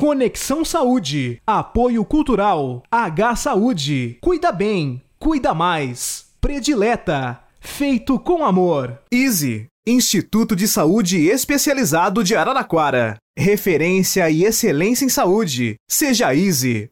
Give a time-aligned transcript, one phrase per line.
[0.00, 1.42] Conexão Saúde.
[1.44, 2.84] Apoio Cultural.
[2.88, 4.16] H Saúde.
[4.20, 5.02] Cuida bem.
[5.18, 6.26] Cuida mais.
[6.40, 7.40] Predileta.
[7.58, 9.02] Feito com amor.
[9.12, 9.66] Easy.
[9.84, 13.16] Instituto de Saúde Especializado de Araraquara.
[13.36, 15.74] Referência e excelência em saúde.
[15.90, 16.88] Seja Easy.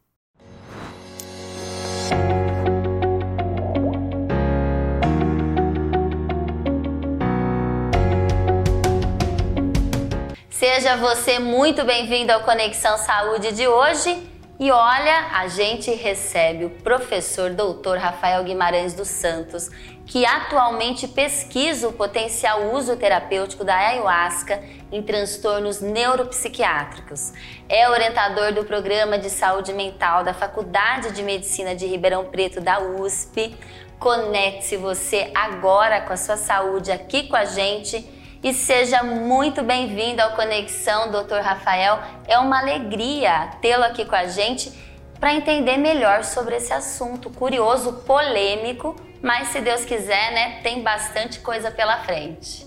[10.59, 14.27] Seja você muito bem-vindo ao Conexão Saúde de hoje.
[14.59, 19.69] E olha, a gente recebe o professor doutor Rafael Guimarães dos Santos,
[20.07, 27.35] que atualmente pesquisa o potencial uso terapêutico da ayahuasca em transtornos neuropsiquiátricos.
[27.69, 32.81] É orientador do programa de saúde mental da Faculdade de Medicina de Ribeirão Preto da
[32.81, 33.55] USP.
[33.99, 38.16] Conecte-se você agora com a sua saúde aqui com a gente
[38.47, 41.41] e seja muito bem-vindo ao Conexão, Dr.
[41.43, 41.99] Rafael.
[42.29, 44.73] É uma alegria tê-lo aqui com a gente
[45.19, 51.41] para entender melhor sobre esse assunto curioso, polêmico, mas se Deus quiser, né, tem bastante
[51.41, 52.65] coisa pela frente.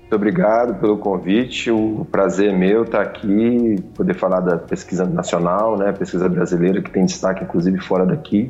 [0.00, 1.70] Muito obrigado pelo convite.
[1.70, 6.90] O prazer é meu estar aqui, poder falar da pesquisa nacional, né, pesquisa brasileira que
[6.90, 8.48] tem destaque inclusive fora daqui.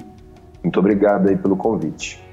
[0.62, 2.23] Muito obrigado aí pelo convite.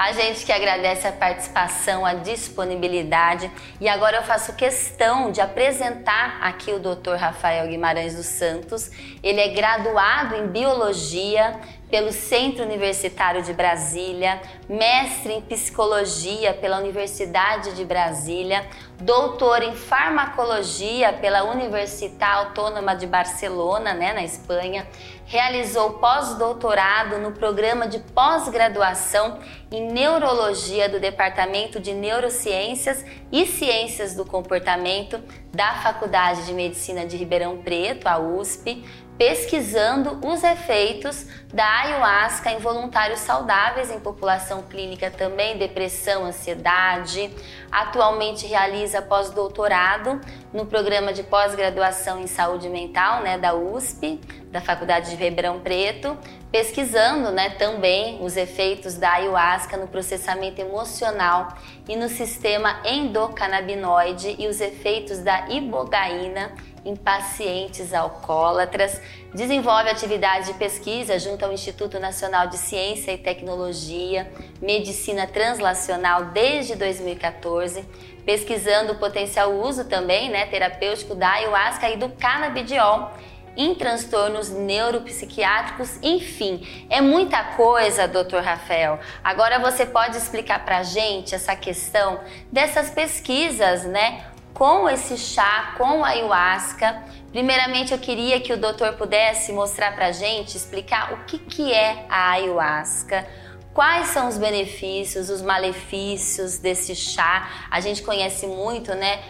[0.00, 6.38] A gente que agradece a participação, a disponibilidade e agora eu faço questão de apresentar
[6.40, 7.16] aqui o Dr.
[7.18, 8.90] Rafael Guimarães dos Santos.
[9.22, 17.74] Ele é graduado em biologia pelo Centro Universitário de Brasília, mestre em psicologia pela Universidade
[17.74, 18.64] de Brasília,
[19.00, 24.86] doutor em farmacologia pela Universidade Autônoma de Barcelona, né, na Espanha,
[25.24, 29.38] realizou pós-doutorado no programa de pós-graduação
[29.70, 35.20] em neurologia do Departamento de Neurociências e Ciências do Comportamento
[35.52, 38.84] da Faculdade de Medicina de Ribeirão Preto, a USP,
[39.20, 47.30] pesquisando os efeitos da ayahuasca em voluntários saudáveis em população clínica também, depressão, ansiedade.
[47.70, 50.18] Atualmente realiza pós-doutorado
[50.54, 54.18] no programa de pós-graduação em saúde mental, né, da USP,
[54.50, 56.16] da Faculdade de Ribeirão Preto,
[56.50, 64.48] pesquisando, né, também os efeitos da ayahuasca no processamento emocional e no sistema endocannabinoide e
[64.48, 66.52] os efeitos da ibogaína
[66.84, 69.00] em pacientes alcoólatras,
[69.34, 74.30] desenvolve atividades de pesquisa junto ao Instituto Nacional de Ciência e Tecnologia,
[74.60, 77.84] Medicina Translacional desde 2014,
[78.24, 83.12] pesquisando o potencial uso também né, terapêutico da ayahuasca e do canabidiol
[83.56, 88.98] em transtornos neuropsiquiátricos, enfim, é muita coisa, doutor Rafael.
[89.22, 92.20] Agora você pode explicar para gente essa questão
[92.50, 94.24] dessas pesquisas, né?
[94.54, 97.02] Com esse chá, com a ayahuasca.
[97.30, 102.04] Primeiramente, eu queria que o doutor pudesse mostrar para gente, explicar o que, que é
[102.08, 103.26] a ayahuasca,
[103.72, 107.48] quais são os benefícios, os malefícios desse chá.
[107.70, 109.20] A gente conhece muito, né?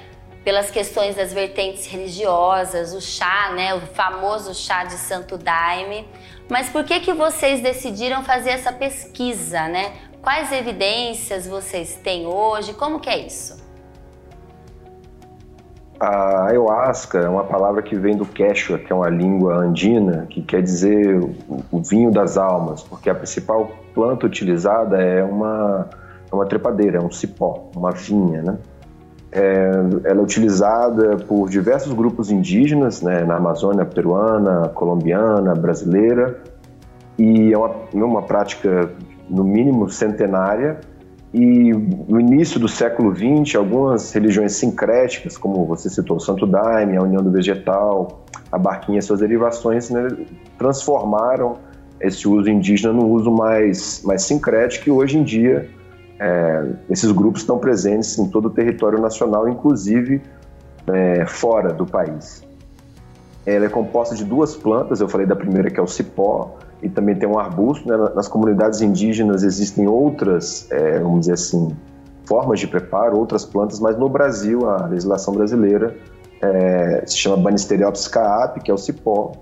[0.43, 6.09] Pelas questões das vertentes religiosas, o chá, né, o famoso chá de Santo Daime.
[6.49, 9.93] Mas por que que vocês decidiram fazer essa pesquisa, né?
[10.23, 12.73] Quais evidências vocês têm hoje?
[12.73, 13.60] Como que é isso?
[16.01, 20.41] A ayahuasca é uma palavra que vem do quechua, que é uma língua andina, que
[20.41, 21.21] quer dizer
[21.71, 25.91] o vinho das almas, porque a principal planta utilizada é uma,
[26.33, 28.57] é uma trepadeira, é um cipó, uma vinha, né?
[29.31, 29.73] É,
[30.05, 36.41] ela é utilizada por diversos grupos indígenas, né, na Amazônia peruana, colombiana, brasileira,
[37.19, 38.91] e é uma, é uma prática,
[39.29, 40.81] no mínimo, centenária,
[41.33, 46.97] e no início do século XX, algumas religiões sincréticas, como você citou, o Santo Daime,
[46.97, 50.09] a União do Vegetal, a Barquinha e suas derivações, né,
[50.59, 51.59] transformaram
[52.01, 55.69] esse uso indígena num uso mais, mais sincrético e hoje em dia
[56.19, 60.21] é, esses grupos estão presentes em todo o território nacional, inclusive
[60.89, 62.43] é, fora do país.
[63.47, 66.89] Ela é composta de duas plantas, eu falei da primeira que é o cipó, e
[66.89, 67.89] também tem um arbusto.
[67.89, 67.97] Né?
[68.15, 71.77] Nas comunidades indígenas existem outras, é, vamos dizer assim,
[72.25, 75.97] formas de preparo, outras plantas, mas no Brasil, a legislação brasileira
[76.41, 79.33] é, se chama Banisteriopsis caapi, que é o cipó,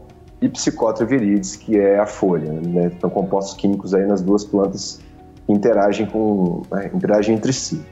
[0.40, 2.52] e Psicotra viridis, que é a folha.
[2.52, 2.92] Né?
[2.96, 5.00] Então, compostos químicos aí nas duas plantas
[5.48, 6.90] interagem, com, né?
[6.94, 7.82] interagem entre si.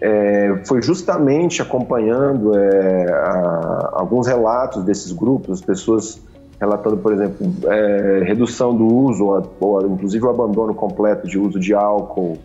[0.00, 6.20] É, foi justamente acompanhando é, a, alguns relatos desses grupos, as pessoas
[6.60, 11.58] relatando, por exemplo, é, redução do uso, ou, ou, inclusive o abandono completo de uso
[11.60, 12.38] de álcool,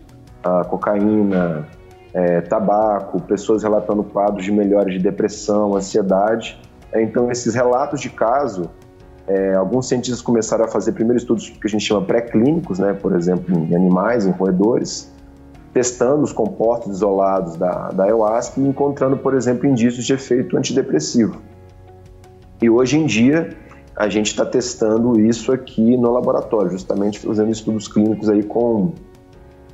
[0.68, 1.66] cocaína,
[2.12, 6.60] é, tabaco, pessoas relatando quadros de melhora de depressão, ansiedade.
[6.92, 8.70] É, então, esses relatos de caso,
[9.26, 13.14] é, alguns cientistas começaram a fazer primeiro estudos que a gente chama pré-clínicos, né, por
[13.14, 15.10] exemplo, em animais, em roedores,
[15.72, 21.40] testando os compostos isolados da, da ayahuasca e encontrando, por exemplo, indícios de efeito antidepressivo.
[22.60, 23.56] E hoje em dia,
[23.96, 28.92] a gente está testando isso aqui no laboratório, justamente fazendo estudos clínicos aí com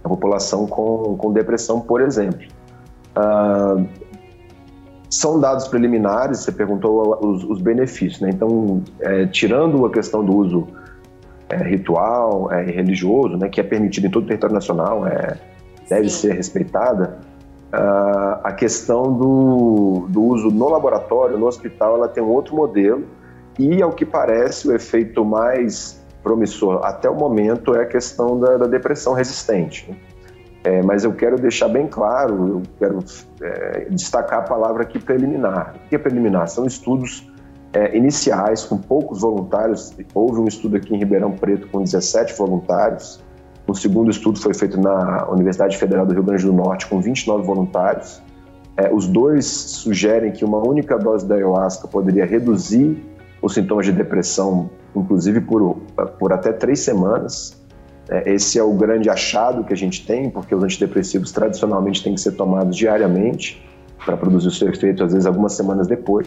[0.03, 2.47] a população com, com depressão, por exemplo.
[3.17, 3.87] Uh,
[5.11, 8.31] são dados preliminares, você perguntou os, os benefícios, né?
[8.31, 10.69] Então, é, tirando a questão do uso
[11.49, 15.38] é, ritual é, religioso, né, que é permitido em todo o território nacional, é,
[15.88, 17.19] deve ser respeitada,
[17.73, 23.05] uh, a questão do, do uso no laboratório, no hospital, ela tem um outro modelo
[23.58, 28.56] e, ao que parece, o efeito mais promissor até o momento é a questão da,
[28.56, 29.90] da depressão resistente.
[29.90, 29.96] Né?
[30.64, 32.99] É, mas eu quero deixar bem claro, eu quero
[33.40, 35.75] é, destacar a palavra aqui preliminar.
[35.76, 36.49] O que é preliminar?
[36.49, 37.31] São estudos
[37.72, 39.94] é, iniciais, com poucos voluntários.
[40.14, 43.20] Houve um estudo aqui em Ribeirão Preto com 17 voluntários.
[43.66, 47.44] O segundo estudo foi feito na Universidade Federal do Rio Grande do Norte com 29
[47.44, 48.22] voluntários.
[48.76, 53.05] É, os dois sugerem que uma única dose da ayahuasca poderia reduzir
[53.40, 55.76] os sintomas de depressão, inclusive por,
[56.19, 57.56] por até três semanas.
[58.08, 62.14] É, esse é o grande achado que a gente tem, porque os antidepressivos tradicionalmente têm
[62.14, 63.62] que ser tomados diariamente
[64.05, 66.26] para produzir o seu efeito, às vezes algumas semanas depois.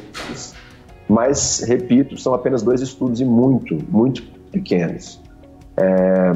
[1.10, 5.20] Mas, repito, são apenas dois estudos e muito, muito pequenos.
[5.76, 6.34] É,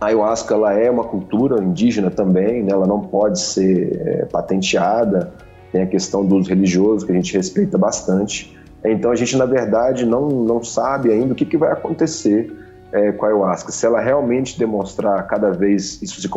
[0.00, 2.72] a ayahuasca ela é uma cultura indígena também, né?
[2.72, 5.32] ela não pode ser é, patenteada,
[5.72, 8.57] tem a questão do uso religioso que a gente respeita bastante.
[8.84, 12.52] Então a gente, na verdade, não, não sabe ainda o que, que vai acontecer
[12.92, 13.72] é, com a ayahuasca.
[13.72, 16.28] Se ela realmente demonstrar cada vez isso se,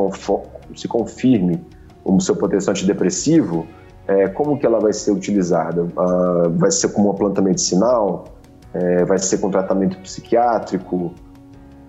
[0.76, 1.64] se confirme
[2.04, 3.68] o seu potencial antidepressivo,
[4.08, 5.84] é, como que ela vai ser utilizada?
[5.84, 8.26] Uh, vai ser como uma planta medicinal?
[8.74, 11.14] É, vai ser com tratamento psiquiátrico?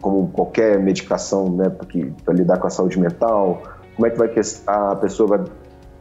[0.01, 1.71] Como qualquer medicação né,
[2.25, 3.63] para lidar com a saúde mental?
[3.97, 4.29] Como é que vai
[4.67, 5.45] a pessoa vai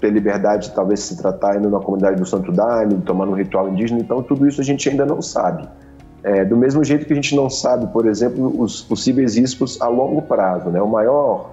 [0.01, 3.69] ter liberdade de talvez se tratar indo na comunidade do Santo Daime, tomando um ritual
[3.69, 4.01] indígena?
[4.01, 5.69] Então, tudo isso a gente ainda não sabe.
[6.23, 9.87] É, do mesmo jeito que a gente não sabe, por exemplo, os possíveis riscos a
[9.87, 10.69] longo prazo.
[10.69, 10.81] Né?
[10.81, 11.51] O, maior,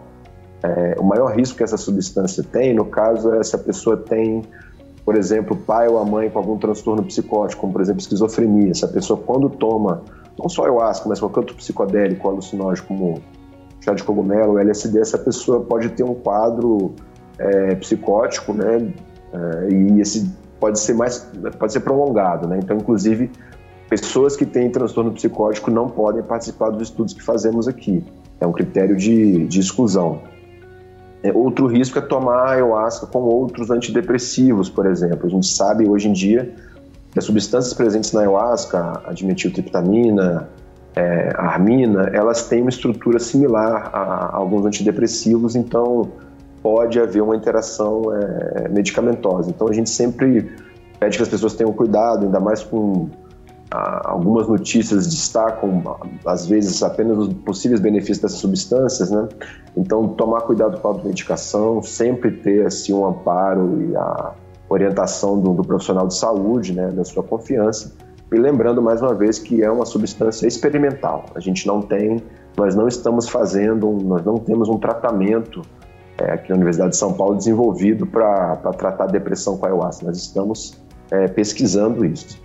[0.62, 4.43] é, o maior risco que essa substância tem, no caso, é se a pessoa tem,
[5.05, 8.71] por exemplo, pai ou a mãe com algum transtorno psicótico, como por exemplo esquizofrenia.
[8.71, 10.03] Essa pessoa, quando toma,
[10.39, 13.23] não só ayahuasca, mas qualquer outro psicodélico, alucinógeno, como
[13.81, 16.95] chá de cogumelo, LSD, essa pessoa pode ter um quadro
[17.38, 18.93] é, psicótico, né?
[19.32, 21.26] É, e esse pode ser mais,
[21.58, 22.58] pode ser prolongado, né?
[22.62, 23.31] Então, inclusive,
[23.88, 28.05] pessoas que têm transtorno psicótico não podem participar dos estudos que fazemos aqui.
[28.40, 30.23] É um critério de, de exclusão.
[31.23, 35.26] É, outro risco é tomar ayahuasca com outros antidepressivos, por exemplo.
[35.26, 36.55] A gente sabe hoje em dia
[37.11, 40.49] que as substâncias presentes na ayahuasca, a dimetiltriptamina,
[40.94, 46.11] é, a armina, elas têm uma estrutura similar a, a alguns antidepressivos, então
[46.62, 49.50] pode haver uma interação é, medicamentosa.
[49.50, 50.50] Então a gente sempre
[50.99, 53.08] pede que as pessoas tenham cuidado, ainda mais com
[53.70, 55.82] algumas notícias destacam,
[56.25, 59.28] às vezes, apenas os possíveis benefícios dessas substâncias, né?
[59.76, 64.32] Então, tomar cuidado com a automedicação, sempre ter, assim, um amparo e a
[64.69, 67.93] orientação do, do, profissional de saúde, né, da sua confiança.
[68.32, 71.26] E lembrando, mais uma vez, que é uma substância experimental.
[71.35, 72.23] A gente não tem,
[72.56, 75.62] nós não estamos fazendo, nós não temos um tratamento
[76.20, 80.06] é, aqui na Universidade de São Paulo desenvolvido para tratar depressão com ayahuasca.
[80.06, 80.75] Nós estamos
[81.10, 82.40] é, pesquisando isso.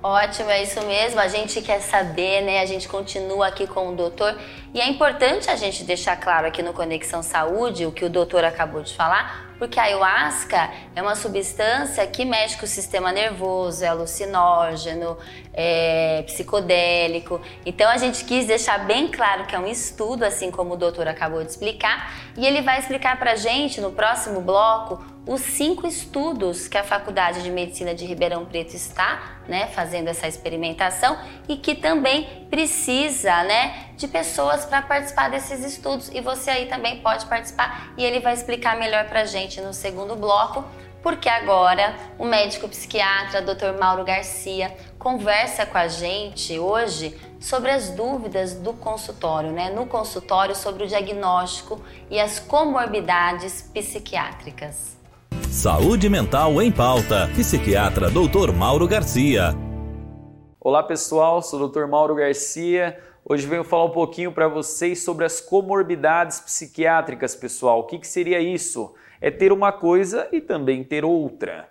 [0.00, 1.18] Ótimo, é isso mesmo.
[1.18, 2.60] A gente quer saber, né?
[2.60, 4.38] A gente continua aqui com o doutor
[4.72, 8.44] e é importante a gente deixar claro aqui no Conexão Saúde o que o doutor
[8.44, 13.84] acabou de falar, porque a ayahuasca é uma substância que mexe com o sistema nervoso,
[13.84, 15.18] é alucinógeno,
[15.52, 17.40] é psicodélico.
[17.66, 21.08] Então a gente quis deixar bem claro que é um estudo, assim como o doutor
[21.08, 26.68] acabou de explicar, e ele vai explicar pra gente no próximo bloco os cinco estudos
[26.68, 31.74] que a Faculdade de Medicina de Ribeirão Preto está né, fazendo essa experimentação e que
[31.74, 36.08] também precisa né, de pessoas para participar desses estudos.
[36.14, 39.74] E você aí também pode participar e ele vai explicar melhor para a gente no
[39.74, 40.64] segundo bloco,
[41.02, 43.78] porque agora o médico psiquiatra Dr.
[43.78, 49.68] Mauro Garcia conversa com a gente hoje sobre as dúvidas do consultório, né?
[49.68, 54.97] No consultório sobre o diagnóstico e as comorbidades psiquiátricas.
[55.46, 57.28] Saúde Mental em Pauta.
[57.34, 58.52] Psiquiatra Dr.
[58.52, 59.54] Mauro Garcia.
[60.60, 61.86] Olá pessoal, sou o Dr.
[61.86, 62.98] Mauro Garcia.
[63.24, 67.80] Hoje venho falar um pouquinho para vocês sobre as comorbidades psiquiátricas, pessoal.
[67.80, 68.94] O que, que seria isso?
[69.20, 71.68] É ter uma coisa e também ter outra.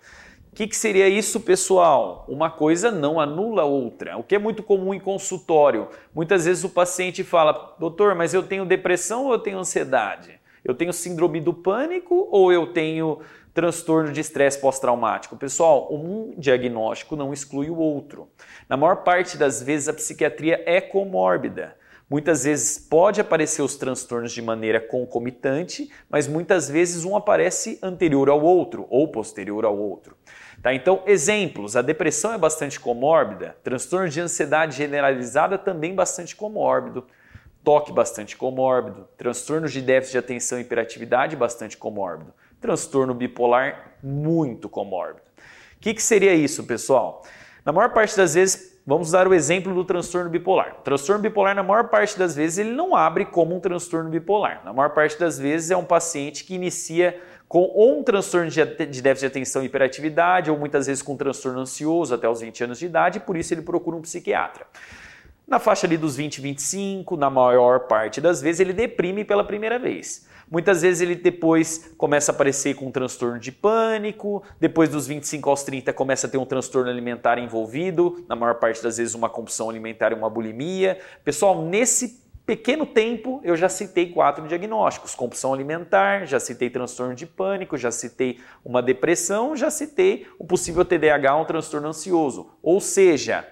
[0.52, 2.24] O que, que seria isso, pessoal?
[2.28, 4.16] Uma coisa não anula outra.
[4.16, 5.88] O que é muito comum em consultório.
[6.14, 10.38] Muitas vezes o paciente fala, doutor, mas eu tenho depressão ou eu tenho ansiedade?
[10.64, 13.20] Eu tenho síndrome do pânico ou eu tenho
[13.54, 15.36] transtorno de estresse pós-traumático.
[15.36, 18.28] Pessoal, um diagnóstico não exclui o outro.
[18.68, 21.76] Na maior parte das vezes, a psiquiatria é comórbida.
[22.10, 28.30] Muitas vezes pode aparecer os transtornos de maneira concomitante, mas muitas vezes um aparece anterior
[28.30, 30.16] ao outro ou posterior ao outro.
[30.62, 30.72] Tá?
[30.72, 37.06] Então, exemplos: a depressão é bastante comórbida, transtorno de ansiedade generalizada também bastante comórbido,
[37.62, 44.68] toque bastante comórbido, transtornos de déficit de atenção e hiperatividade bastante comórbido transtorno bipolar muito
[44.68, 45.22] comórbido.
[45.76, 47.22] O que, que seria isso, pessoal?
[47.64, 50.76] Na maior parte das vezes, vamos dar o exemplo do transtorno bipolar.
[50.80, 54.62] O transtorno bipolar, na maior parte das vezes, ele não abre como um transtorno bipolar.
[54.64, 58.62] Na maior parte das vezes, é um paciente que inicia com ou um transtorno de
[58.64, 62.64] déficit de atenção e hiperatividade, ou muitas vezes com um transtorno ansioso até os 20
[62.64, 64.66] anos de idade, e por isso ele procura um psiquiatra.
[65.46, 69.78] Na faixa ali dos 20, 25, na maior parte das vezes, ele deprime pela primeira
[69.78, 70.27] vez.
[70.50, 75.50] Muitas vezes ele depois começa a aparecer com um transtorno de pânico, depois dos 25
[75.50, 79.28] aos 30 começa a ter um transtorno alimentar envolvido, na maior parte das vezes uma
[79.28, 80.98] compulsão alimentar e uma bulimia.
[81.22, 87.26] Pessoal, nesse pequeno tempo eu já citei quatro diagnósticos: compulsão alimentar, já citei transtorno de
[87.26, 92.50] pânico, já citei uma depressão, já citei o possível TDAH, um transtorno ansioso.
[92.62, 93.46] Ou seja,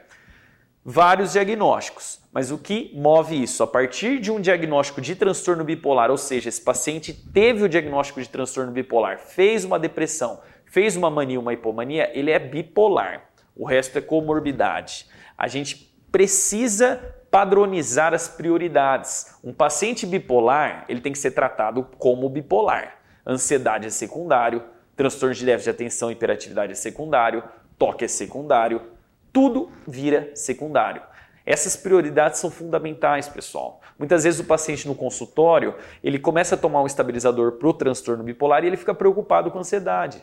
[0.83, 2.21] vários diagnósticos.
[2.37, 3.63] Mas o que move isso?
[3.63, 8.21] A partir de um diagnóstico de transtorno bipolar, ou seja, esse paciente teve o diagnóstico
[8.21, 13.31] de transtorno bipolar, fez uma depressão, fez uma mania, uma hipomania, ele é bipolar.
[13.57, 15.07] O resto é comorbidade.
[15.39, 17.01] A gente precisa
[17.31, 19.35] padronizar as prioridades.
[19.43, 22.99] Um paciente bipolar, ele tem que ser tratado como bipolar.
[23.27, 24.63] Ansiedade é secundário,
[24.95, 27.43] transtorno de déficit de atenção e hiperatividade é secundário,
[27.79, 28.83] toque é secundário,
[29.33, 31.01] tudo vira secundário.
[31.47, 33.81] Essas prioridades são fundamentais, pessoal.
[33.97, 38.25] Muitas vezes o paciente no consultório, ele começa a tomar um estabilizador para o transtorno
[38.25, 40.23] bipolar e ele fica preocupado com ansiedade.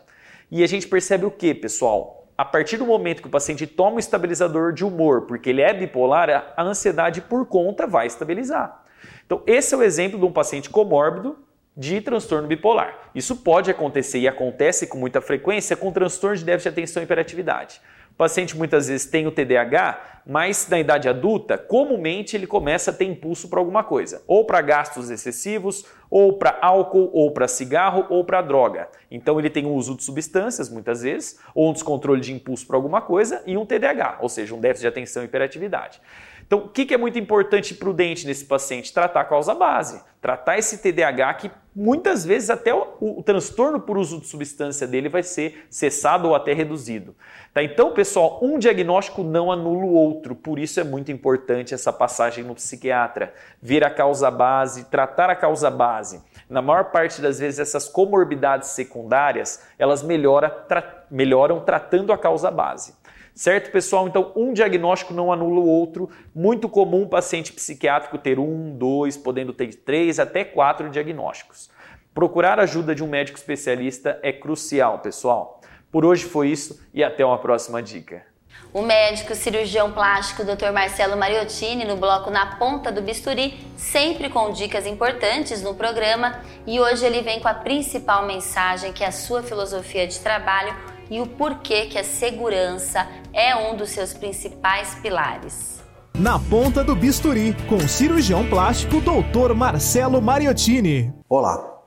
[0.52, 2.28] E a gente percebe o que, pessoal?
[2.38, 5.74] A partir do momento que o paciente toma um estabilizador de humor, porque ele é
[5.74, 8.84] bipolar, a ansiedade por conta vai estabilizar.
[9.26, 11.38] Então, esse é o exemplo de um paciente comórbido
[11.76, 13.10] de transtorno bipolar.
[13.16, 17.06] Isso pode acontecer e acontece com muita frequência com transtorno de déficit de atenção e
[17.06, 17.82] hiperatividade.
[18.14, 22.94] O paciente muitas vezes tem o TDAH, mas na idade adulta, comumente ele começa a
[22.94, 28.06] ter impulso para alguma coisa, ou para gastos excessivos, ou para álcool, ou para cigarro,
[28.12, 28.88] ou para droga.
[29.10, 32.78] Então ele tem um uso de substâncias muitas vezes, ou um descontrole de impulso para
[32.78, 36.00] alguma coisa e um TDAH, ou seja, um déficit de atenção e hiperatividade.
[36.46, 38.94] Então, o que é muito importante e prudente nesse paciente?
[38.94, 40.02] Tratar a causa base.
[40.22, 45.10] Tratar esse TDAH que muitas vezes até o, o, transtorno por uso de substância dele
[45.10, 47.16] vai ser cessado ou até reduzido.
[47.54, 47.64] Tá?
[47.64, 52.44] Então, pessoal, um diagnóstico não anula o outro, por isso é muito importante essa passagem
[52.44, 53.34] no psiquiatra.
[53.62, 56.22] Ver a causa base, tratar a causa base.
[56.50, 62.50] Na maior parte das vezes, essas comorbidades secundárias, elas melhora, tra melhoram tratando a causa
[62.50, 62.96] base.
[63.36, 64.08] Certo, pessoal?
[64.08, 66.10] Então, um diagnóstico não anula o outro.
[66.36, 71.70] Muito comum um paciente psiquiátrico ter um, dois, podendo ter três, até quatro diagnósticos.
[72.14, 75.62] Procurar ajuda de um médico especialista é crucial, pessoal.
[75.92, 78.24] Por hoje foi isso e até uma próxima dica.
[78.72, 80.72] O médico cirurgião plástico Dr.
[80.72, 86.80] Marcelo Mariottini no bloco Na Ponta do Bisturi, sempre com dicas importantes no programa, e
[86.80, 91.20] hoje ele vem com a principal mensagem que é a sua filosofia de trabalho e
[91.20, 95.82] o porquê que a segurança é um dos seus principais pilares.
[96.14, 99.54] Na ponta do bisturi, com o cirurgião plástico Dr.
[99.56, 101.14] Marcelo Mariottini.
[101.28, 101.82] Olá.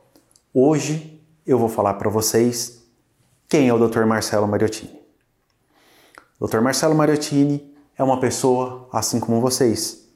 [0.52, 2.84] Hoje eu vou falar para vocês
[3.48, 4.04] quem é o Dr.
[4.04, 5.00] Marcelo Mariottini.
[6.40, 6.60] Dr.
[6.60, 10.08] Marcelo Mariottini é uma pessoa assim como vocês,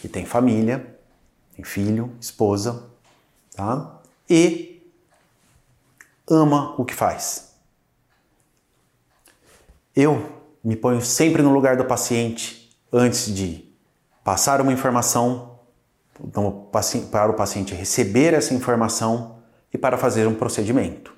[0.00, 0.98] que tem família,
[1.54, 2.90] tem filho, esposa,
[3.54, 4.00] tá?
[4.28, 4.82] E
[6.28, 7.51] ama o que faz
[9.94, 13.72] eu me ponho sempre no lugar do paciente antes de
[14.24, 15.58] passar uma informação
[16.20, 16.68] então,
[17.10, 19.38] para o paciente receber essa informação
[19.72, 21.14] e para fazer um procedimento.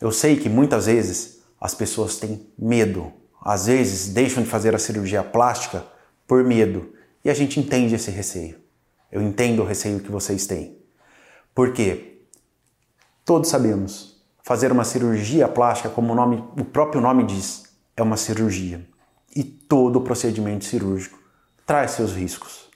[0.00, 4.78] Eu sei que muitas vezes as pessoas têm medo, às vezes deixam de fazer a
[4.78, 5.84] cirurgia plástica
[6.26, 6.92] por medo
[7.24, 8.58] e a gente entende esse receio.
[9.12, 10.78] Eu entendo o receio que vocês têm.
[11.54, 12.22] Porque
[13.24, 18.16] todos sabemos, fazer uma cirurgia plástica, como o, nome, o próprio nome diz, é uma
[18.16, 18.86] cirurgia
[19.34, 21.18] e todo procedimento cirúrgico
[21.66, 22.68] traz seus riscos.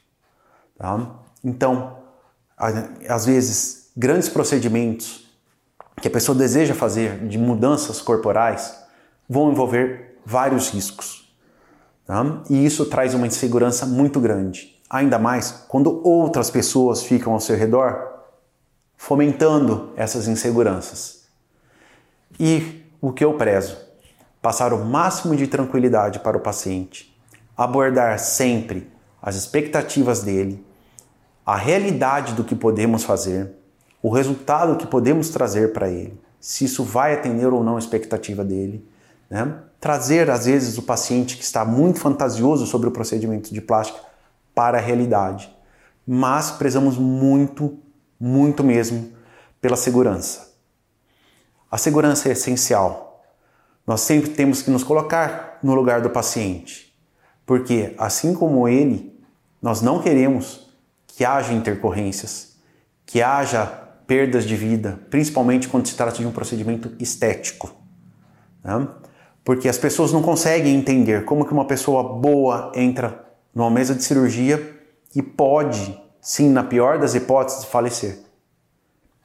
[0.79, 1.19] Tá?
[1.43, 1.99] Então,
[2.57, 5.29] às vezes, grandes procedimentos
[6.01, 8.79] que a pessoa deseja fazer de mudanças corporais
[9.29, 11.35] vão envolver vários riscos.
[12.07, 12.43] Tá?
[12.51, 14.81] E isso traz uma insegurança muito grande.
[14.89, 18.13] Ainda mais quando outras pessoas ficam ao seu redor
[18.97, 21.25] fomentando essas inseguranças.
[22.39, 23.84] E o que eu prezo?
[24.45, 27.19] Passar o máximo de tranquilidade para o paciente,
[27.57, 30.63] abordar sempre as expectativas dele,
[31.47, 33.53] a realidade do que podemos fazer,
[34.03, 38.45] o resultado que podemos trazer para ele, se isso vai atender ou não a expectativa
[38.45, 38.87] dele.
[39.31, 39.51] Né?
[39.81, 43.99] Trazer, às vezes, o paciente que está muito fantasioso sobre o procedimento de plástica
[44.55, 45.51] para a realidade.
[46.07, 47.79] Mas prezamos muito,
[48.21, 49.11] muito mesmo
[49.59, 50.53] pela segurança.
[51.71, 53.14] A segurança é essencial.
[53.87, 56.95] Nós sempre temos que nos colocar no lugar do paciente,
[57.45, 59.15] porque, assim como ele,
[59.61, 60.71] nós não queremos
[61.07, 62.57] que haja intercorrências,
[63.07, 63.67] que haja
[64.07, 67.75] perdas de vida, principalmente quando se trata de um procedimento estético.
[68.63, 68.87] Né?
[69.45, 73.25] Porque as pessoas não conseguem entender como que uma pessoa boa entra
[73.55, 74.81] numa mesa de cirurgia
[75.15, 78.19] e pode, sim, na pior das hipóteses, falecer.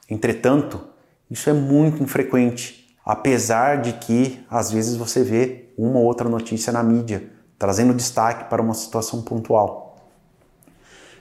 [0.10, 0.82] Entretanto,
[1.30, 6.72] isso é muito infrequente, apesar de que às vezes você vê uma ou outra notícia
[6.72, 9.98] na mídia trazendo destaque para uma situação pontual.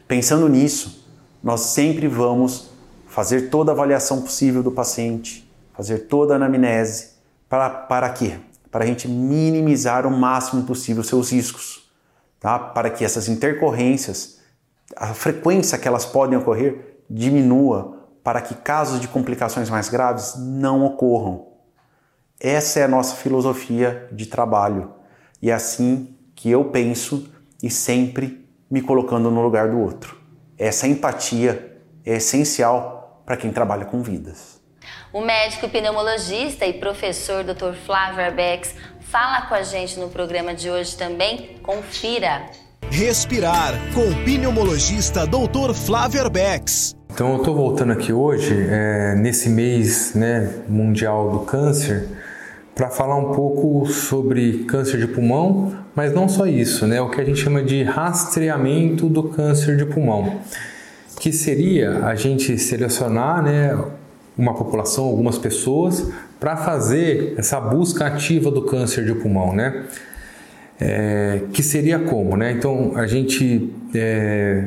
[0.06, 1.08] Pensando nisso,
[1.42, 2.68] nós sempre vamos
[3.06, 7.12] fazer toda a avaliação possível do paciente, fazer toda a anamnese.
[7.48, 8.38] Para, para quê?
[8.70, 11.90] Para a gente minimizar o máximo possível os seus riscos,
[12.38, 12.58] tá?
[12.58, 14.40] para que essas intercorrências,
[14.94, 20.84] a frequência que elas podem ocorrer, diminua, para que casos de complicações mais graves não
[20.84, 21.47] ocorram.
[22.40, 24.92] Essa é a nossa filosofia de trabalho
[25.42, 27.28] e é assim que eu penso
[27.60, 30.16] e sempre me colocando no lugar do outro.
[30.56, 34.60] Essa empatia é essencial para quem trabalha com vidas.
[35.12, 37.74] O médico pneumologista e professor Dr.
[37.84, 41.58] Flávio Arbex fala com a gente no programa de hoje também.
[41.60, 42.46] Confira.
[42.88, 45.74] Respirar com o pneumologista Dr.
[45.74, 46.94] Flávio Arbex.
[47.10, 52.08] Então eu estou voltando aqui hoje, é, nesse mês né, mundial do câncer,
[52.78, 57.00] para falar um pouco sobre câncer de pulmão, mas não só isso, né?
[57.00, 60.38] O que a gente chama de rastreamento do câncer de pulmão,
[61.18, 63.76] que seria a gente selecionar, né,
[64.36, 69.86] uma população, algumas pessoas, para fazer essa busca ativa do câncer de pulmão, né?
[70.80, 72.52] É, que seria como, né?
[72.52, 74.66] Então a gente é,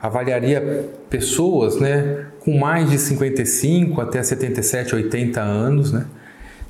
[0.00, 6.06] avaliaria pessoas, né, com mais de 55 até 77, 80 anos, né?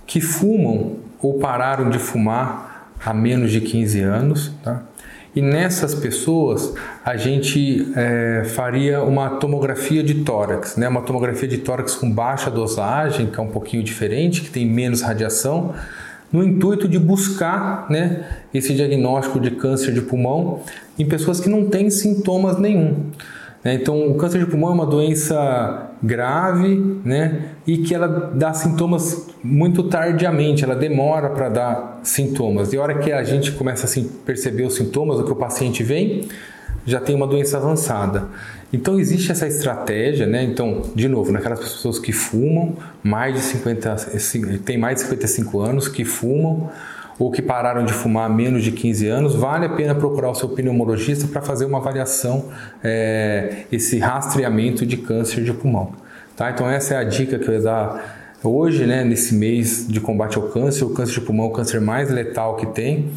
[0.08, 4.52] Que fumam ou pararam de fumar há menos de 15 anos.
[4.64, 4.82] Tá?
[5.36, 10.88] E nessas pessoas a gente é, faria uma tomografia de tórax, né?
[10.88, 15.02] uma tomografia de tórax com baixa dosagem, que é um pouquinho diferente, que tem menos
[15.02, 15.74] radiação,
[16.32, 20.62] no intuito de buscar né, esse diagnóstico de câncer de pulmão
[20.98, 23.10] em pessoas que não têm sintomas nenhum.
[23.64, 23.74] Né?
[23.74, 27.52] Então, o câncer de pulmão é uma doença grave, né?
[27.66, 32.72] E que ela dá sintomas muito tardiamente, ela demora para dar sintomas.
[32.72, 35.82] E a hora que a gente começa a perceber os sintomas, o que o paciente
[35.82, 36.28] vem,
[36.86, 38.28] já tem uma doença avançada.
[38.72, 40.42] Então existe essa estratégia, né?
[40.42, 43.96] Então, de novo, naquelas pessoas que fumam, mais de 50,
[44.64, 46.70] tem mais de 55 anos, que fumam,
[47.18, 50.34] ou que pararam de fumar há menos de 15 anos, vale a pena procurar o
[50.34, 52.46] seu pneumologista para fazer uma avaliação,
[52.82, 55.92] é, esse rastreamento de câncer de pulmão.
[56.36, 56.50] Tá?
[56.50, 60.36] Então essa é a dica que eu ia dar hoje, né, nesse mês de combate
[60.36, 60.84] ao câncer.
[60.84, 63.10] O câncer de pulmão é o câncer mais letal que tem,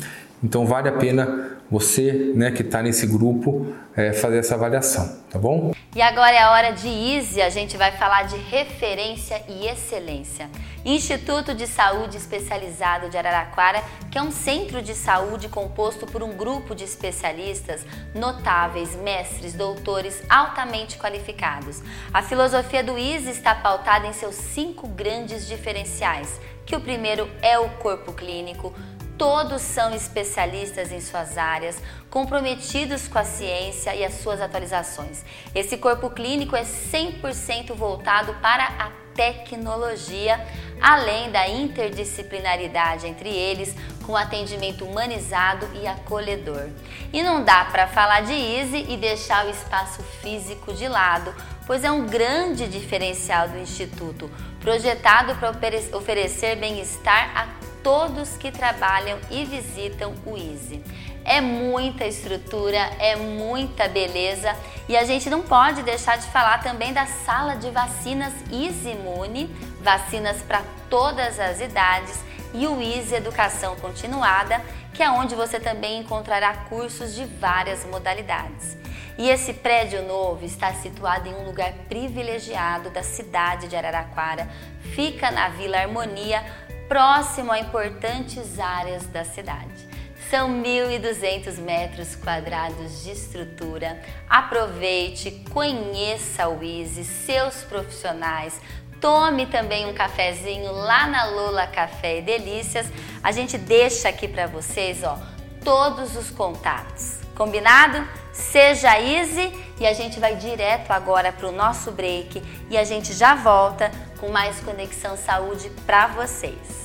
[0.43, 5.39] então vale a pena você, né, que está nesse grupo, é, fazer essa avaliação, tá
[5.39, 5.71] bom?
[5.95, 10.49] E agora é a hora de Easy, a gente vai falar de referência e excelência.
[10.83, 16.35] Instituto de Saúde Especializado de Araraquara, que é um centro de saúde composto por um
[16.35, 21.81] grupo de especialistas notáveis, mestres, doutores altamente qualificados.
[22.13, 27.57] A filosofia do Easy está pautada em seus cinco grandes diferenciais, que o primeiro é
[27.59, 28.73] o corpo clínico,
[29.17, 35.23] Todos são especialistas em suas áreas, comprometidos com a ciência e as suas atualizações.
[35.53, 40.39] Esse corpo clínico é 100% voltado para a tecnologia,
[40.81, 46.69] além da interdisciplinaridade entre eles, com atendimento humanizado e acolhedor.
[47.13, 51.33] E não dá para falar de Easy e deixar o espaço físico de lado,
[51.67, 55.51] pois é um grande diferencial do Instituto, projetado para
[55.97, 60.83] oferecer bem-estar a todos que trabalham e visitam o Easy.
[61.23, 64.55] É muita estrutura, é muita beleza
[64.89, 69.47] e a gente não pode deixar de falar também da sala de vacinas Immune,
[69.81, 72.19] vacinas para todas as idades
[72.53, 74.61] e o Easy Educação Continuada,
[74.93, 78.77] que é onde você também encontrará cursos de várias modalidades.
[79.17, 84.49] E esse prédio novo está situado em um lugar privilegiado da cidade de Araraquara,
[84.95, 86.43] fica na Vila Harmonia,
[86.91, 89.87] próximo a importantes áreas da cidade.
[90.29, 93.97] São 1.200 metros quadrados de estrutura.
[94.29, 98.59] Aproveite, conheça o Easy, seus profissionais,
[98.99, 102.87] tome também um cafezinho lá na Lola Café e Delícias.
[103.23, 105.17] A gente deixa aqui para vocês, ó,
[105.63, 107.19] todos os contatos.
[107.37, 108.05] Combinado?
[108.33, 109.49] Seja easy
[109.79, 113.89] e a gente vai direto agora para o nosso break e a gente já volta
[114.19, 116.80] com mais Conexão Saúde para vocês.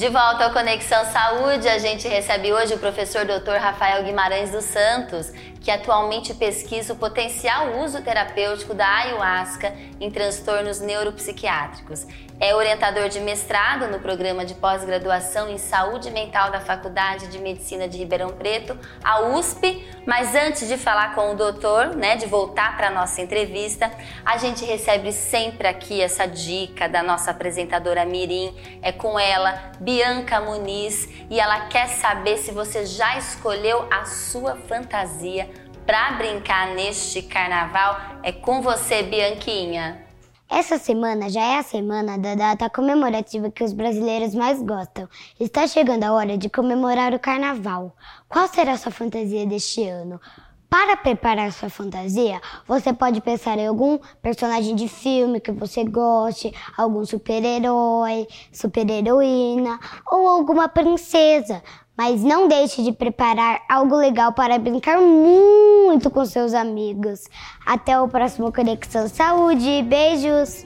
[0.00, 3.58] De volta ao Conexão Saúde, a gente recebe hoje o professor Dr.
[3.60, 10.80] Rafael Guimarães dos Santos, que atualmente pesquisa o potencial uso terapêutico da ayahuasca em transtornos
[10.80, 12.06] neuropsiquiátricos.
[12.42, 17.86] É orientador de mestrado no programa de pós-graduação em saúde mental da Faculdade de Medicina
[17.86, 19.86] de Ribeirão Preto, a USP.
[20.06, 23.92] Mas antes de falar com o doutor, né, de voltar para a nossa entrevista,
[24.24, 28.56] a gente recebe sempre aqui essa dica da nossa apresentadora Mirim.
[28.80, 34.56] É com ela, Bianca Muniz, e ela quer saber se você já escolheu a sua
[34.56, 35.50] fantasia
[35.84, 38.00] para brincar neste carnaval.
[38.22, 40.09] É com você, Bianquinha.
[40.50, 45.08] Essa semana já é a semana da data comemorativa que os brasileiros mais gostam.
[45.38, 47.94] Está chegando a hora de comemorar o carnaval.
[48.28, 50.20] Qual será a sua fantasia deste ano?
[50.68, 56.52] Para preparar sua fantasia, você pode pensar em algum personagem de filme que você goste,
[56.76, 59.78] algum super-herói, super-heroína
[60.10, 61.62] ou alguma princesa.
[62.00, 67.28] Mas não deixe de preparar algo legal para brincar muito com seus amigos.
[67.66, 69.82] Até o próximo Conexão Saúde.
[69.82, 70.64] Beijos!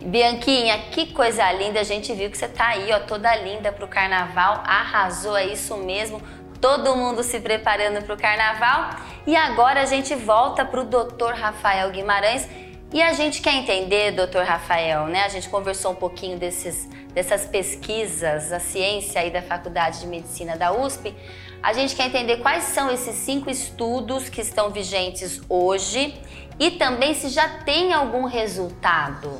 [0.00, 1.80] Bianquinha, que coisa linda.
[1.80, 4.62] A gente viu que você tá aí, ó, toda linda pro carnaval.
[4.64, 6.22] Arrasou, é isso mesmo.
[6.60, 8.90] Todo mundo se preparando pro carnaval.
[9.26, 11.32] E agora a gente volta pro Dr.
[11.34, 12.48] Rafael Guimarães.
[12.92, 15.24] E a gente quer entender, doutor Rafael, né?
[15.24, 20.56] A gente conversou um pouquinho desses dessas pesquisas, a ciência aí da Faculdade de Medicina
[20.56, 21.14] da USP,
[21.62, 26.14] a gente quer entender quais são esses cinco estudos que estão vigentes hoje
[26.58, 29.30] e também se já tem algum resultado.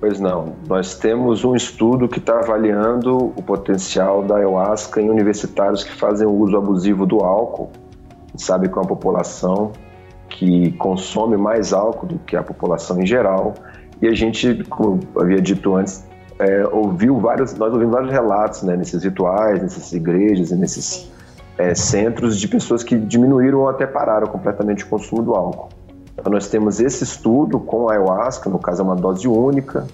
[0.00, 5.82] Pois não, nós temos um estudo que está avaliando o potencial da ayahuasca em universitários
[5.82, 7.72] que fazem o uso abusivo do álcool.
[8.36, 9.72] Sabe que é uma população
[10.28, 13.54] que consome mais álcool do que a população em geral
[14.00, 16.04] e a gente, como havia dito antes,
[16.38, 21.10] é, ouviu vários, nós ouvimos vários relatos né, nesses rituais, nessas igrejas e nesses
[21.56, 25.68] é, centros de pessoas que diminuíram ou até pararam completamente o consumo do álcool.
[26.16, 29.86] Então nós temos esse estudo com a ayahuasca, no caso é uma dose única,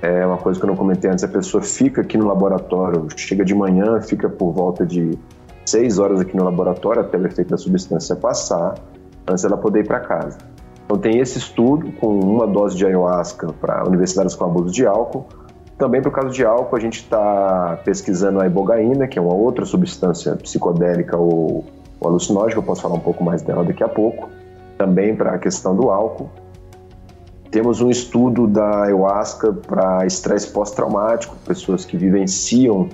[0.00, 3.44] é uma coisa que eu não comentei antes, a pessoa fica aqui no laboratório, chega
[3.44, 5.18] de manhã, fica por volta de
[5.66, 8.74] seis horas aqui no laboratório até o efeito da substância passar,
[9.26, 10.38] antes dela poder ir para casa.
[10.88, 15.26] Então tem esse estudo com uma dose de ayahuasca para universitários com abuso de álcool.
[15.76, 19.34] Também para o caso de álcool, a gente está pesquisando a ibogaína, que é uma
[19.34, 21.66] outra substância psicodélica ou,
[22.00, 24.30] ou alucinógena, eu posso falar um pouco mais dela daqui a pouco.
[24.78, 26.30] Também para a questão do álcool.
[27.50, 32.88] Temos um estudo da ayahuasca para estresse pós-traumático, pessoas que vivenciam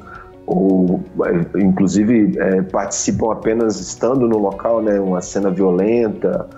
[0.45, 6.49] ou é, inclusive é, participam apenas estando no local, né, uma cena violenta,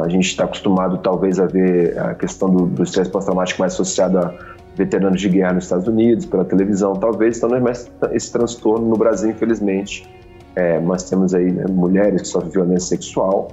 [0.00, 4.34] a gente está acostumado, talvez, a ver a questão do estresse pós-traumático mais associada a
[4.74, 9.30] veteranos de guerra nos Estados Unidos, pela televisão, talvez, então mais esse transtorno no Brasil,
[9.30, 10.08] infelizmente.
[10.56, 13.48] É, nós temos aí né, mulheres que sofrem violência sexual,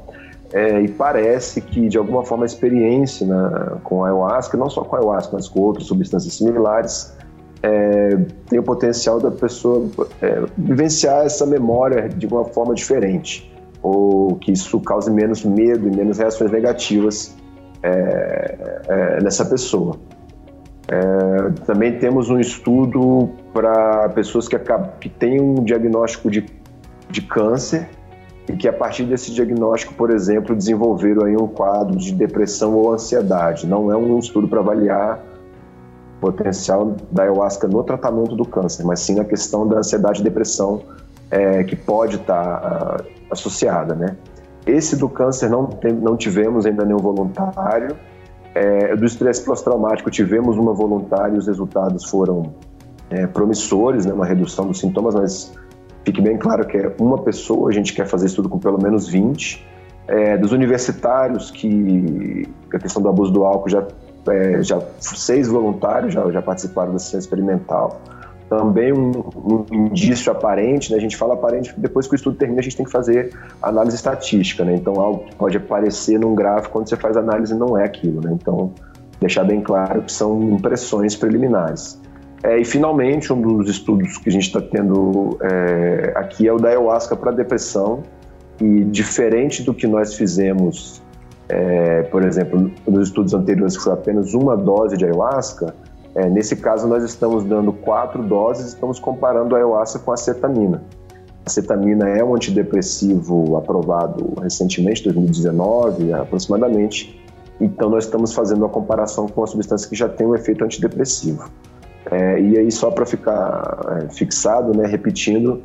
[0.53, 4.81] é, e parece que, de alguma forma, a experiência né, com a ayahuasca, não só
[4.83, 7.13] com a ayahuasca, mas com outras substâncias similares,
[7.61, 9.87] é, tem o potencial da pessoa
[10.21, 13.49] é, vivenciar essa memória de uma forma diferente
[13.81, 17.35] ou que isso cause menos medo e menos reações negativas
[17.81, 19.95] é, é, nessa pessoa.
[20.87, 24.57] É, também temos um estudo para pessoas que,
[24.99, 26.45] que têm um diagnóstico de,
[27.09, 27.87] de câncer
[28.47, 32.91] e que a partir desse diagnóstico, por exemplo, desenvolveram aí um quadro de depressão ou
[32.91, 33.67] ansiedade.
[33.67, 35.23] Não é um estudo para avaliar
[36.17, 40.23] o potencial da ayahuasca no tratamento do câncer, mas sim a questão da ansiedade e
[40.23, 40.81] depressão
[41.31, 44.15] é, que pode estar tá, associada, né?
[44.65, 47.95] Esse do câncer não, tem, não tivemos ainda nenhum voluntário.
[48.53, 52.53] É, do estresse pós-traumático tivemos uma voluntária e os resultados foram
[53.09, 55.53] é, promissores, né, uma redução dos sintomas, mas
[56.03, 59.07] fique bem claro que é uma pessoa, a gente quer fazer estudo com pelo menos
[59.07, 59.67] 20.
[60.07, 63.87] É, dos universitários, que a questão do abuso do álcool, já,
[64.27, 68.01] é, já seis voluntários já, já participaram da ciência experimental
[68.49, 70.97] também um, um, indício aparente, né?
[70.97, 73.31] a gente fala aparente depois que o estudo termina a gente tem que fazer
[73.61, 74.75] análise estatística, né?
[74.75, 78.31] então algo que pode aparecer num gráfico quando você faz análise não é aquilo, né?
[78.33, 78.73] então
[79.19, 82.01] deixar bem claro que são impressões preliminares.
[82.41, 86.57] É, e finalmente um dos estudos que a gente está tendo é, aqui é o
[86.57, 88.01] da ayahuasca para depressão
[88.59, 91.03] e diferente do que nós fizemos,
[91.49, 95.75] é, por exemplo, nos estudos anteriores que foi apenas uma dose de ayahuasca,
[96.15, 100.83] é, nesse caso, nós estamos dando quatro doses, estamos comparando a ayahuasca com a cetamina.
[101.45, 107.19] A cetamina é um antidepressivo aprovado recentemente, 2019 aproximadamente,
[107.59, 111.49] então nós estamos fazendo uma comparação com uma substância que já tem um efeito antidepressivo.
[112.11, 115.61] É, e aí, só para ficar é, fixado, né, repetindo,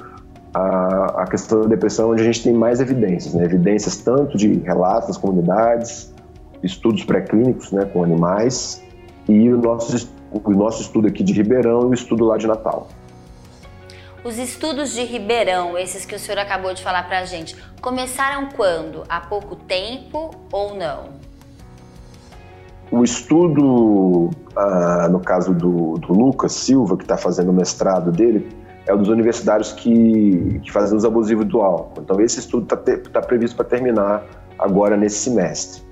[0.52, 4.60] a, a, questão da depressão, onde a gente tem mais evidências, né, evidências tanto de
[4.60, 6.12] relatos das comunidades,
[6.62, 8.82] estudos pré-clínicos né, com animais,
[9.28, 10.08] e os nossos
[10.42, 12.88] o nosso estudo aqui de Ribeirão e o estudo lá de Natal.
[14.24, 18.48] Os estudos de Ribeirão, esses que o senhor acabou de falar para a gente, começaram
[18.56, 19.04] quando?
[19.06, 21.10] Há pouco tempo ou não?
[22.90, 28.48] O estudo, ah, no caso do, do, Lucas Silva, que está fazendo o mestrado dele,
[28.86, 32.00] é um dos universitários que, que fazem uso abusivo do álcool.
[32.00, 32.76] Então, esse estudo está
[33.10, 34.24] tá previsto para terminar
[34.58, 35.82] agora nesse semestre.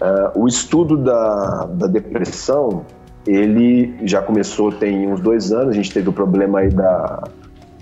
[0.00, 2.84] Ah, o estudo da, da depressão,
[3.30, 7.22] ele já começou tem uns dois anos, a gente teve o problema aí da,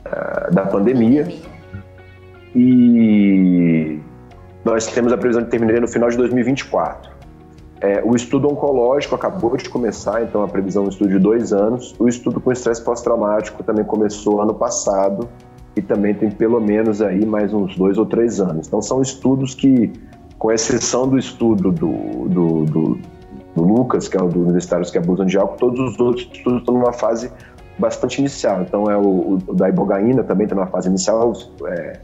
[0.07, 1.27] uh, da pandemia.
[2.55, 3.99] E
[4.65, 7.11] nós temos a previsão de terminar no final de 2024.
[7.81, 11.53] É, o estudo oncológico acabou de começar, então a previsão é um estudo de dois
[11.53, 11.95] anos.
[11.99, 15.29] O estudo com estresse pós-traumático também começou ano passado
[15.77, 18.67] e também tem pelo menos aí mais uns dois ou três anos.
[18.67, 19.93] Então são estudos que,
[20.37, 23.01] com exceção do estudo do, do, do
[23.55, 26.61] do Lucas, que é o do Universitários que abusam de álcool, todos os outros estudos
[26.61, 27.31] estão numa fase
[27.79, 28.63] bastante inicial.
[28.63, 31.33] Então, é o, o da ibogaína também está numa fase inicial,
[31.67, 31.99] é,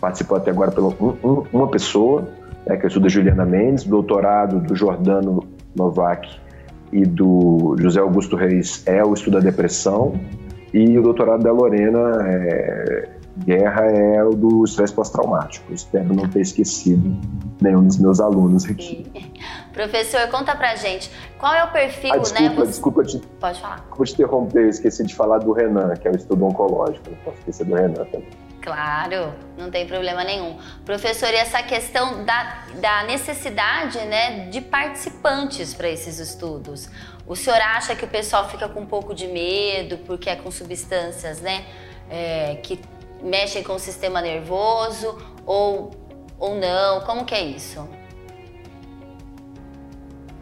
[0.00, 2.24] participou até agora pela um, um, uma pessoa,
[2.66, 6.28] é, que é o estudo da Juliana Mendes, doutorado do Jordano Novak
[6.92, 10.12] e do José Augusto Reis é o estudo da depressão,
[10.72, 13.08] e o doutorado da Lorena é,
[13.44, 15.72] Guerra é o do estresse pós-traumático.
[15.72, 17.16] Espero não ter esquecido
[17.60, 19.06] nenhum dos meus alunos aqui.
[19.72, 22.56] Professor, conta pra gente, qual é o perfil, ah, desculpa, né?
[22.56, 22.66] Você...
[22.66, 23.76] Desculpa te, Pode falar.
[23.76, 27.10] Desculpa te interromper, eu esqueci de falar do Renan, que é o estudo oncológico.
[27.10, 28.28] Não posso esquecer do Renan também.
[28.60, 30.58] Claro, não tem problema nenhum.
[30.84, 36.90] Professor, e essa questão da, da necessidade né, de participantes para esses estudos?
[37.26, 40.50] O senhor acha que o pessoal fica com um pouco de medo porque é com
[40.50, 41.64] substâncias né,
[42.10, 42.80] é, que
[43.22, 45.90] mexem com o sistema nervoso ou,
[46.38, 47.00] ou não?
[47.00, 47.86] Como que é isso?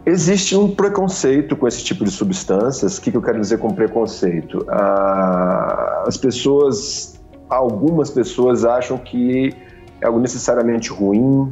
[0.05, 2.97] Existe um preconceito com esse tipo de substâncias.
[2.97, 4.65] O que, eu quero dizer com preconceito?
[4.69, 9.53] Ah, as pessoas, algumas pessoas acham que
[9.99, 11.49] é algo necessariamente ruim,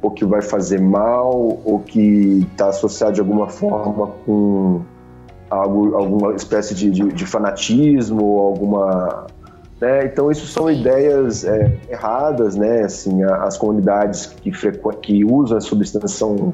[0.00, 4.82] ou que vai fazer mal, ou que está associado de alguma forma com
[5.50, 9.26] algo, alguma espécie de, de, de fanatismo, ou alguma
[9.80, 10.06] né?
[10.06, 12.82] Então isso são ideias é, erradas, né?
[12.82, 14.50] Assim, as comunidades que,
[15.02, 16.52] que usam a substância são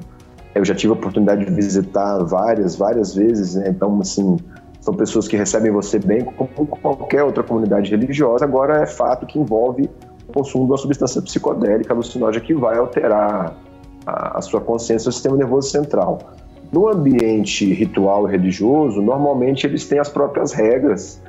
[0.54, 3.68] eu já tive a oportunidade de visitar várias, várias vezes, né?
[3.68, 4.36] Então, assim,
[4.80, 8.44] são pessoas que recebem você bem, como qualquer outra comunidade religiosa.
[8.44, 9.88] Agora, é fato que envolve
[10.28, 13.56] o consumo de uma substância psicodélica, alucinógena, que vai alterar
[14.04, 16.18] a, a sua consciência, o sistema nervoso central.
[16.70, 21.22] No ambiente ritual e religioso, normalmente eles têm as próprias regras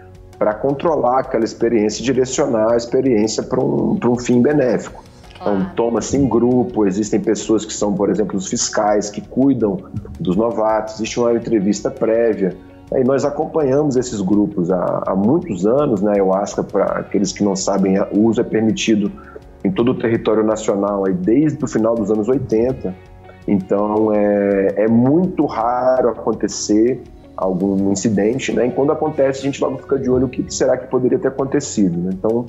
[0.43, 5.01] para controlar aquela experiência e direcionar a experiência para um, um fim benéfico.
[5.39, 9.77] Então, toma-se em grupo, existem pessoas que são, por exemplo, os fiscais que cuidam
[10.19, 12.57] dos novatos, existe uma entrevista prévia.
[12.91, 16.15] E nós acompanhamos esses grupos há, há muitos anos, né?
[16.17, 19.09] Eu acho que para aqueles que não sabem, o uso é permitido
[19.63, 22.93] em todo o território nacional aí desde o final dos anos 80.
[23.47, 27.01] Então é, é muito raro acontecer
[27.43, 28.67] algum incidente, né?
[28.67, 31.27] E quando acontece, a gente logo fica de olho o que será que poderia ter
[31.27, 31.97] acontecido.
[31.97, 32.11] Né?
[32.13, 32.45] Então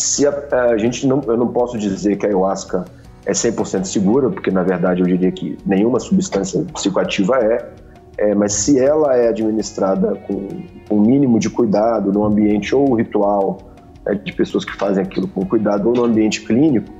[0.00, 0.32] se a,
[0.70, 2.84] a, gente não, eu não posso dizer que a ayahuasca
[3.26, 7.68] é 100% segura, porque na verdade eu diria que nenhuma substância psicoativa é,
[8.16, 10.48] é mas se ela é administrada com
[10.90, 13.58] um mínimo de cuidado no ambiente ou ritual
[14.06, 16.90] né, de pessoas que fazem aquilo com cuidado ou no ambiente clínico,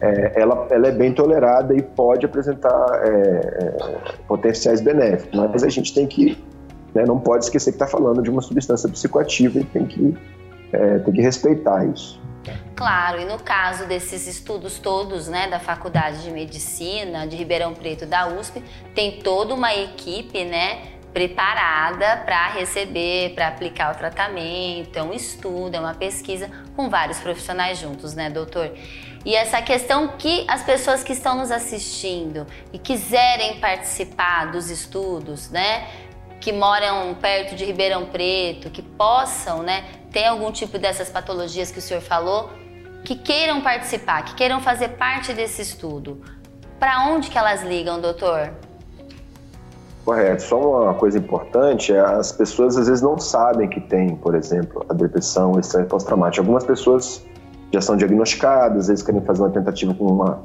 [0.00, 5.68] é, ela, ela é bem tolerada e pode apresentar é, é, potenciais benéficos, mas a
[5.68, 6.38] gente tem que,
[6.94, 10.16] né, não pode esquecer que está falando de uma substância psicoativa e tem que,
[10.72, 12.20] é, tem que respeitar isso.
[12.76, 18.04] Claro, e no caso desses estudos todos, né, da Faculdade de Medicina de Ribeirão Preto
[18.06, 18.62] da USP,
[18.94, 20.82] tem toda uma equipe, né,
[21.12, 27.18] preparada para receber, para aplicar o tratamento, é um estudo, é uma pesquisa com vários
[27.18, 28.70] profissionais juntos, né, doutor?
[29.26, 35.50] E essa questão que as pessoas que estão nos assistindo e quiserem participar dos estudos,
[35.50, 35.88] né,
[36.40, 41.80] que moram perto de Ribeirão Preto, que possam, né, ter algum tipo dessas patologias que
[41.80, 42.50] o senhor falou,
[43.04, 46.22] que queiram participar, que queiram fazer parte desse estudo.
[46.78, 48.52] Para onde que elas ligam, doutor?
[50.04, 50.42] Correto.
[50.42, 54.86] Só uma coisa importante, é as pessoas às vezes não sabem que tem, por exemplo,
[54.88, 56.42] a depressão, estresse pós-traumático.
[56.42, 57.26] Algumas pessoas
[57.72, 60.36] já são diagnosticadas, às vezes querem fazer uma tentativa com um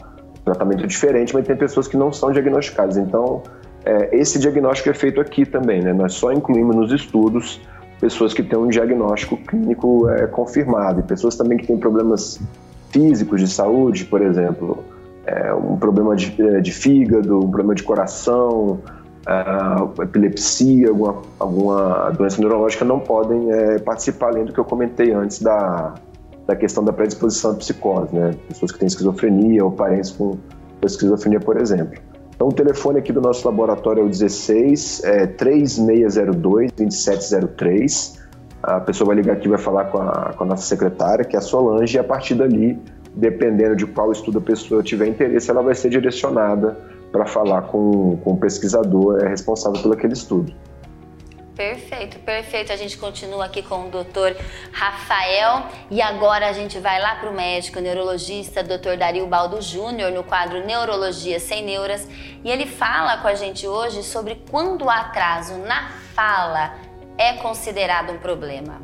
[0.43, 2.97] tratamento diferente, mas tem pessoas que não são diagnosticadas.
[2.97, 3.43] Então,
[3.85, 5.93] é, esse diagnóstico é feito aqui também, né?
[5.93, 7.61] Nós só incluímos nos estudos
[7.99, 12.39] pessoas que têm um diagnóstico clínico é, confirmado e pessoas também que têm problemas
[12.89, 14.83] físicos de saúde, por exemplo,
[15.25, 18.79] é, um problema de, de fígado, um problema de coração,
[19.27, 25.13] uh, epilepsia, alguma, alguma doença neurológica não podem é, participar, além do que eu comentei
[25.13, 25.93] antes da,
[26.51, 28.35] da questão da predisposição à psicose, né?
[28.49, 30.37] Pessoas que têm esquizofrenia ou parentes com
[30.85, 31.97] esquizofrenia, por exemplo.
[32.35, 38.19] Então, o telefone aqui do nosso laboratório é o 16 é, 3602 2703.
[38.63, 41.39] A pessoa vai ligar aqui vai falar com a, com a nossa secretária, que é
[41.39, 42.77] a Solange, e a partir dali,
[43.15, 46.77] dependendo de qual estudo a pessoa tiver interesse, ela vai ser direcionada
[47.11, 50.53] para falar com, com o pesquisador é responsável por aquele estudo.
[51.55, 52.71] Perfeito, perfeito.
[52.71, 54.35] A gente continua aqui com o doutor
[54.71, 60.11] Rafael e agora a gente vai lá para o médico neurologista, doutor Dario Baldo Júnior,
[60.11, 62.07] no quadro Neurologia Sem Neuras.
[62.43, 66.75] E ele fala com a gente hoje sobre quando o atraso na fala
[67.17, 68.81] é considerado um problema.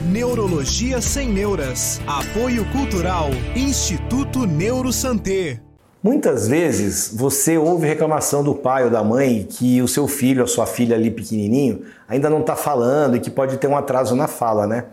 [0.00, 2.00] Neurologia Sem Neuras.
[2.06, 3.28] Apoio Cultural.
[3.54, 5.67] Instituto Neurosanté.
[6.02, 10.46] Muitas vezes você ouve reclamação do pai ou da mãe que o seu filho ou
[10.46, 14.28] sua filha ali pequenininho ainda não está falando e que pode ter um atraso na
[14.28, 14.84] fala, né?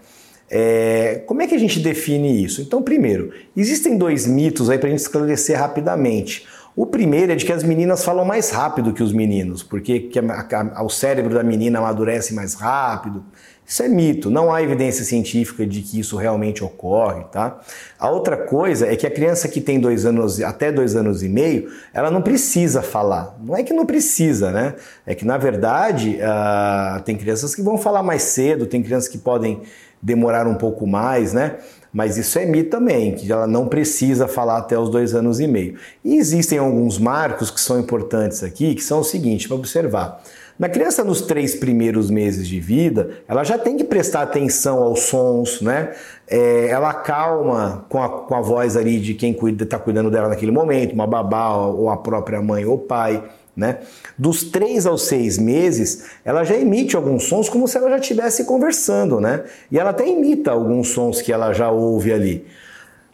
[0.50, 2.62] É, como é que a gente define isso?
[2.62, 6.48] Então, primeiro, existem dois mitos aí para a gente esclarecer rapidamente.
[6.76, 10.20] O primeiro é de que as meninas falam mais rápido que os meninos, porque que
[10.20, 13.24] a, a, o cérebro da menina amadurece mais rápido.
[13.68, 17.60] Isso é mito, não há evidência científica de que isso realmente ocorre, tá?
[17.98, 21.30] A outra coisa é que a criança que tem dois anos, até dois anos e
[21.30, 23.36] meio, ela não precisa falar.
[23.44, 24.76] Não é que não precisa, né?
[25.04, 29.18] É que na verdade uh, tem crianças que vão falar mais cedo, tem crianças que
[29.18, 29.62] podem
[30.00, 31.56] demorar um pouco mais, né?
[31.92, 35.48] Mas isso é mito também, que ela não precisa falar até os dois anos e
[35.48, 35.76] meio.
[36.04, 40.22] E existem alguns marcos que são importantes aqui, que são o seguinte, para observar.
[40.58, 45.02] Na criança, nos três primeiros meses de vida, ela já tem que prestar atenção aos
[45.02, 45.94] sons, né?
[46.28, 50.52] É, ela calma com a, com a voz ali de quem está cuidando dela naquele
[50.52, 53.22] momento, uma babá ou a própria mãe ou pai.
[53.56, 53.80] Né?
[54.18, 58.44] Dos três aos seis meses, ela já emite alguns sons como se ela já estivesse
[58.44, 59.46] conversando, né?
[59.72, 62.46] E ela até imita alguns sons que ela já ouve ali.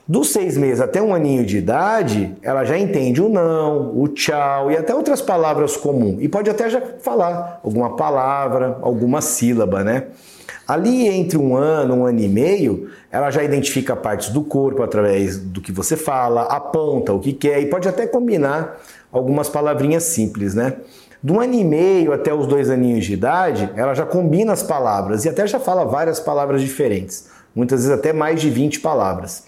[0.07, 4.71] Dos seis meses até um aninho de idade, ela já entende o não, o tchau
[4.71, 6.21] e até outras palavras comuns.
[6.21, 10.07] E pode até já falar alguma palavra, alguma sílaba, né?
[10.67, 15.37] Ali entre um ano, um ano e meio, ela já identifica partes do corpo através
[15.37, 18.79] do que você fala, aponta o que quer e pode até combinar
[19.11, 20.77] algumas palavrinhas simples, né?
[21.21, 25.23] Do ano e meio até os dois aninhos de idade, ela já combina as palavras
[25.25, 29.43] e até já fala várias palavras diferentes, muitas vezes até mais de 20 palavras.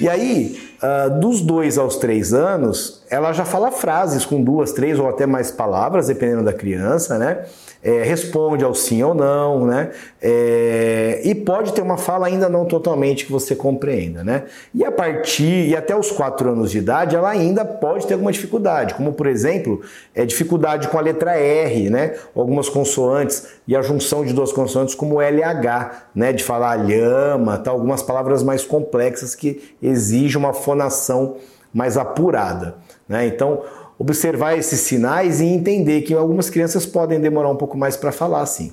[0.00, 4.98] E aí, uh, dos dois aos três anos, ela já fala frases com duas, três
[4.98, 7.44] ou até mais palavras, dependendo da criança, né?
[7.86, 9.90] é, responde ao sim ou não, né?
[10.20, 14.42] É, e pode ter uma fala ainda não totalmente que você compreenda, né?
[14.74, 18.32] E a partir e até os quatro anos de idade, ela ainda pode ter alguma
[18.32, 19.82] dificuldade, como por exemplo,
[20.16, 22.14] é dificuldade com a letra R, né?
[22.34, 26.32] Algumas consoantes e a junção de duas consoantes como LH, né?
[26.32, 27.70] De falar lhama, tá?
[27.70, 31.36] Algumas palavras mais complexas que exigem uma fonação
[31.72, 32.74] mais apurada,
[33.08, 33.26] né?
[33.26, 33.62] Então
[33.98, 38.44] observar esses sinais e entender que algumas crianças podem demorar um pouco mais para falar,
[38.46, 38.72] sim.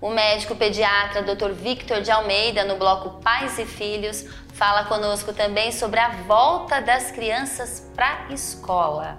[0.00, 1.52] O médico pediatra Dr.
[1.52, 7.10] Victor de Almeida, no bloco Pais e Filhos, fala conosco também sobre a volta das
[7.10, 9.18] crianças para a escola.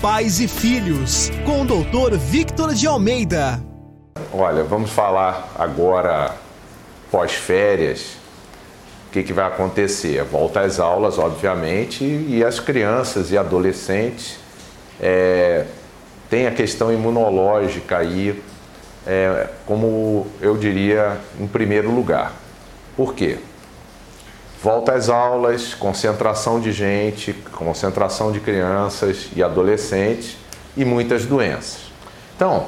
[0.00, 2.16] Pais e Filhos, com o Dr.
[2.16, 3.62] Victor de Almeida.
[4.32, 6.34] Olha, vamos falar agora
[7.10, 8.19] pós-férias.
[9.10, 10.22] O que, que vai acontecer?
[10.22, 14.38] Volta às aulas, obviamente, e as crianças e adolescentes
[15.00, 15.64] é,
[16.30, 18.40] têm a questão imunológica aí,
[19.04, 22.34] é, como eu diria, em primeiro lugar.
[22.96, 23.38] Por quê?
[24.62, 30.36] Volta às aulas, concentração de gente, concentração de crianças e adolescentes
[30.76, 31.90] e muitas doenças.
[32.36, 32.66] Então,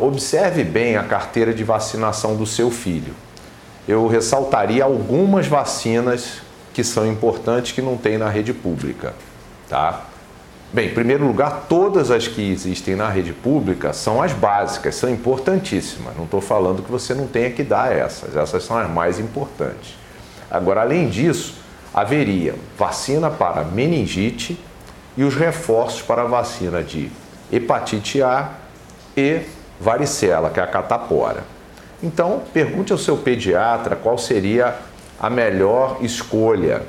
[0.00, 3.25] observe bem a carteira de vacinação do seu filho
[3.86, 6.42] eu ressaltaria algumas vacinas
[6.74, 9.14] que são importantes que não tem na rede pública,
[9.68, 10.04] tá?
[10.72, 15.08] Bem, em primeiro lugar, todas as que existem na rede pública são as básicas, são
[15.08, 16.16] importantíssimas.
[16.16, 19.94] Não estou falando que você não tenha que dar essas, essas são as mais importantes.
[20.50, 21.54] Agora, além disso,
[21.94, 24.60] haveria vacina para meningite
[25.16, 27.10] e os reforços para a vacina de
[27.50, 28.50] hepatite A
[29.16, 29.42] e
[29.80, 31.55] varicela, que é a catapora.
[32.02, 34.76] Então, pergunte ao seu pediatra qual seria
[35.18, 36.82] a melhor escolha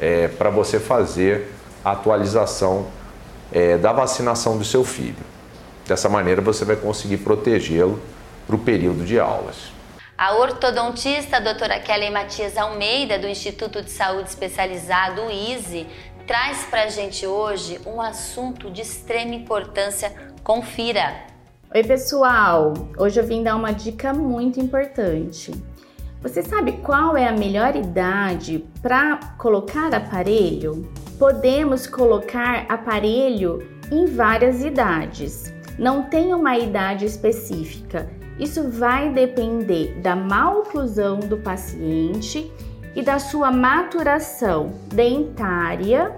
[0.00, 1.52] é, para você fazer
[1.84, 2.86] a atualização
[3.52, 5.32] é, da vacinação do seu filho.
[5.86, 8.00] Dessa maneira, você vai conseguir protegê-lo
[8.46, 9.72] para o período de aulas.
[10.16, 15.86] A ortodontista doutora Kelly Matias Almeida, do Instituto de Saúde Especializado, o ISE,
[16.26, 20.12] traz para a gente hoje um assunto de extrema importância.
[20.42, 21.31] Confira!
[21.74, 22.74] Oi, pessoal!
[22.98, 25.50] Hoje eu vim dar uma dica muito importante.
[26.20, 30.86] Você sabe qual é a melhor idade para colocar aparelho?
[31.18, 35.50] Podemos colocar aparelho em várias idades.
[35.78, 38.06] Não tem uma idade específica.
[38.38, 42.52] Isso vai depender da maloclusão do paciente
[42.94, 46.14] e da sua maturação dentária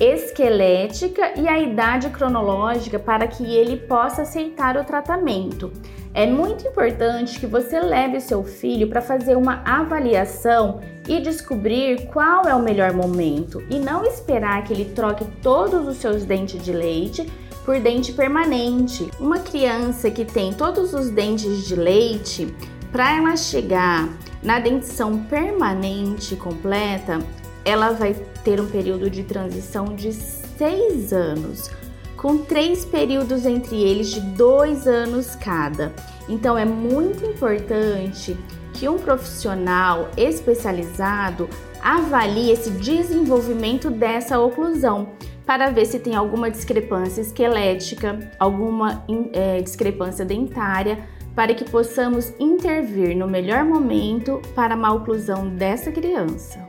[0.00, 5.72] esquelética e a idade cronológica para que ele possa aceitar o tratamento.
[6.12, 12.46] É muito importante que você leve seu filho para fazer uma avaliação e descobrir qual
[12.46, 16.72] é o melhor momento e não esperar que ele troque todos os seus dentes de
[16.72, 17.28] leite
[17.64, 19.10] por dente permanente.
[19.18, 22.54] Uma criança que tem todos os dentes de leite,
[22.92, 24.08] para ela chegar
[24.40, 27.18] na dentição permanente completa,
[27.64, 31.70] ela vai ter um período de transição de seis anos,
[32.16, 35.92] com três períodos entre eles de dois anos cada.
[36.28, 38.36] Então é muito importante
[38.72, 41.48] que um profissional especializado
[41.82, 45.10] avalie esse desenvolvimento dessa oclusão
[45.44, 53.16] para ver se tem alguma discrepância esquelética, alguma é, discrepância dentária, para que possamos intervir
[53.16, 56.63] no melhor momento para a maloclusão dessa criança.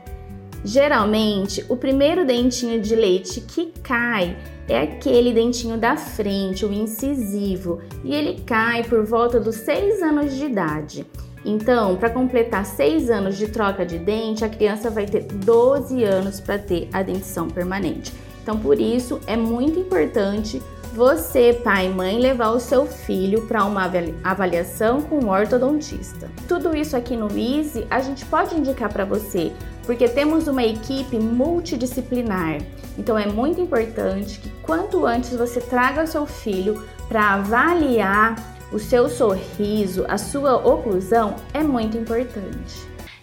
[0.64, 4.36] Geralmente, o primeiro dentinho de leite que cai
[4.68, 10.34] é aquele dentinho da frente, o incisivo, e ele cai por volta dos 6 anos
[10.34, 11.06] de idade.
[11.44, 16.40] Então, para completar 6 anos de troca de dente, a criança vai ter 12 anos
[16.40, 18.12] para ter a dentição permanente.
[18.42, 20.60] Então, por isso é muito importante
[20.92, 23.84] você, pai e mãe, levar o seu filho para uma
[24.24, 26.30] avaliação com um ortodontista.
[26.48, 29.52] Tudo isso aqui no Easy a gente pode indicar para você,
[29.86, 32.58] porque temos uma equipe multidisciplinar.
[32.98, 38.34] Então é muito importante que quanto antes você traga o seu filho para avaliar
[38.72, 42.74] o seu sorriso, a sua oclusão é muito importante.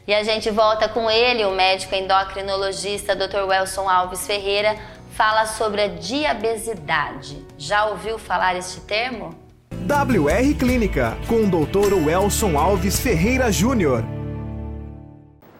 [0.07, 3.45] E a gente volta com ele, o médico endocrinologista Dr.
[3.47, 4.77] Welson Alves Ferreira,
[5.11, 7.45] fala sobre a diabesidade.
[7.57, 9.35] Já ouviu falar este termo?
[9.71, 11.93] WR Clínica, com o Dr.
[12.05, 14.22] Welson Alves Ferreira Júnior.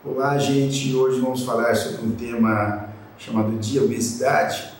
[0.06, 0.93] Olá, gente.
[0.93, 4.74] Hoje vamos falar sobre um tema chamado diabesidade,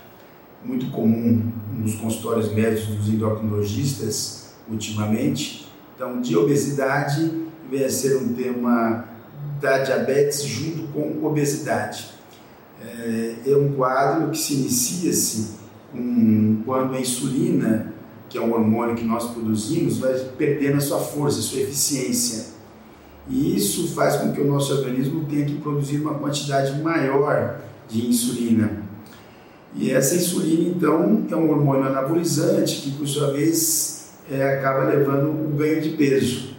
[0.66, 5.72] muito comum nos consultórios médicos dos endocrinologistas ultimamente.
[5.96, 9.08] Então, diabesidade vem a ser um tema
[9.62, 12.10] da diabetes junto com obesidade.
[12.82, 15.52] É, é um quadro que se inicia-se
[16.66, 17.94] quando a insulina,
[18.28, 22.53] que é um hormônio que nós produzimos, vai perdendo a sua força, a sua eficiência.
[23.28, 28.08] E isso faz com que o nosso organismo tenha que produzir uma quantidade maior de
[28.08, 28.84] insulina.
[29.76, 35.30] E essa insulina, então, é um hormônio anabolizante que, por sua vez, é, acaba levando
[35.30, 36.56] o ganho de peso.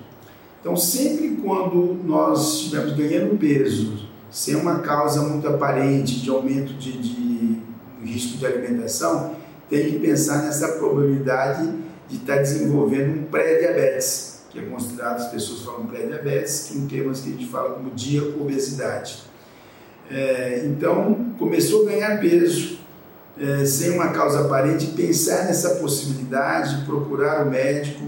[0.60, 6.92] Então, sempre quando nós estivermos ganhando peso sem uma causa muito aparente de aumento de,
[6.98, 7.62] de
[8.02, 9.36] risco de alimentação,
[9.70, 11.70] tem que pensar nessa probabilidade
[12.08, 16.86] de estar desenvolvendo um pré-diabetes, que é considerado, as pessoas falam pré-diabetes, que é um
[16.86, 19.24] termo que a gente fala como dia-obesidade.
[20.08, 22.78] É, então, começou a ganhar peso,
[23.36, 28.04] é, sem uma causa aparente, pensar nessa possibilidade, procurar o médico,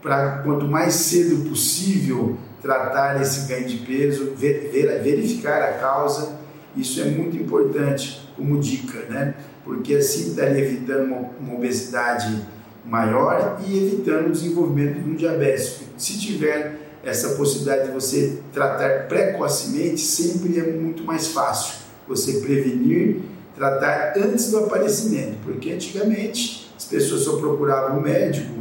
[0.00, 6.38] para quanto mais cedo possível tratar esse ganho de peso, ver, ver, verificar a causa.
[6.76, 9.34] Isso é muito importante como dica, né?
[9.64, 12.46] Porque assim estaria evitando uma, uma obesidade
[12.88, 15.80] maior e evitando o desenvolvimento de um diabetes.
[15.96, 21.74] Se tiver essa possibilidade de você tratar precocemente, sempre é muito mais fácil
[22.06, 23.20] você prevenir,
[23.54, 28.54] tratar antes do aparecimento, porque antigamente as pessoas só procuravam o médico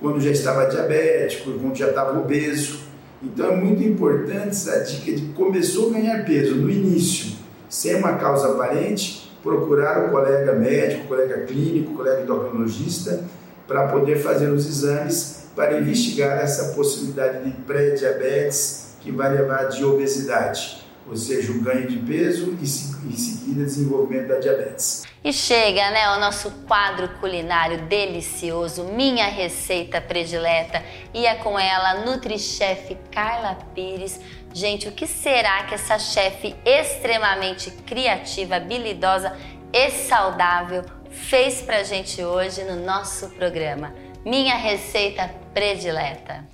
[0.00, 2.80] quando já estava diabético, quando já estava obeso.
[3.22, 7.32] Então é muito importante essa dica de começou a ganhar peso no início,
[7.68, 13.24] sem uma causa aparente, procurar o colega médico, o colega clínico, o colega endocrinologista
[13.66, 19.84] para poder fazer os exames para investigar essa possibilidade de pré-diabetes que vai levar de
[19.84, 25.02] obesidade, ou seja, o ganho de peso e em seguida desenvolvimento da diabetes.
[25.24, 30.82] E chega, né, o nosso quadro culinário delicioso, minha receita predileta,
[31.12, 34.18] e é com ela, Nutrichef Carla Pires.
[34.54, 39.36] Gente, o que será que essa chefe extremamente criativa, habilidosa
[39.72, 43.92] e saudável fez pra gente hoje no nosso programa?
[44.24, 46.44] Minha receita predileta.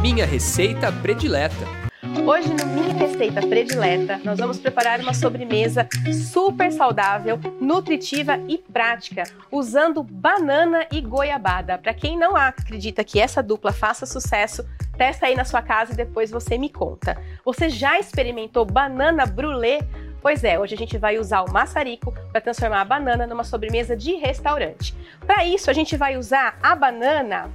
[0.00, 1.78] Minha receita predileta.
[2.26, 9.22] Hoje no Minha Receita Predileta, nós vamos preparar uma sobremesa super saudável, nutritiva e prática,
[9.50, 11.78] usando banana e goiabada.
[11.78, 14.62] Para quem não acredita que essa dupla faça sucesso,
[14.96, 17.16] testa aí na sua casa e depois você me conta.
[17.44, 19.78] Você já experimentou banana brulê?
[20.20, 23.96] Pois é, hoje a gente vai usar o maçarico para transformar a banana numa sobremesa
[23.96, 24.94] de restaurante.
[25.26, 27.50] Para isso, a gente vai usar a banana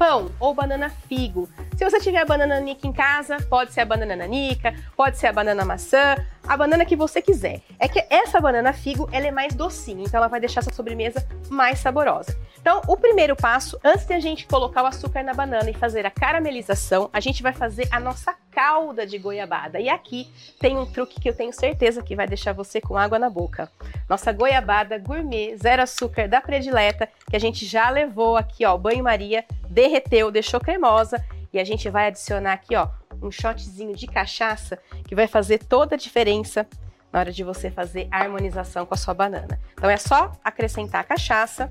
[0.00, 1.46] pão ou banana figo.
[1.76, 5.26] Se você tiver a banana nanica em casa, pode ser a banana nanica, pode ser
[5.26, 7.60] a banana maçã, a banana que você quiser.
[7.78, 11.26] É que essa banana figo, ela é mais docinha, então ela vai deixar essa sobremesa
[11.50, 12.34] mais saborosa.
[12.58, 16.04] Então, o primeiro passo, antes de a gente colocar o açúcar na banana e fazer
[16.06, 19.80] a caramelização, a gente vai fazer a nossa calda de goiabada.
[19.80, 20.28] E aqui
[20.58, 23.70] tem um truque que eu tenho certeza que vai deixar você com água na boca.
[24.08, 29.44] Nossa goiabada gourmet, zero açúcar da predileta, que a gente já levou aqui, ó, banho-maria,
[29.68, 32.88] derreteu, deixou cremosa e a gente vai adicionar aqui, ó,
[33.22, 36.66] um shotzinho de cachaça que vai fazer toda a diferença
[37.12, 39.58] na hora de você fazer a harmonização com a sua banana.
[39.72, 41.68] Então é só acrescentar a cachaça,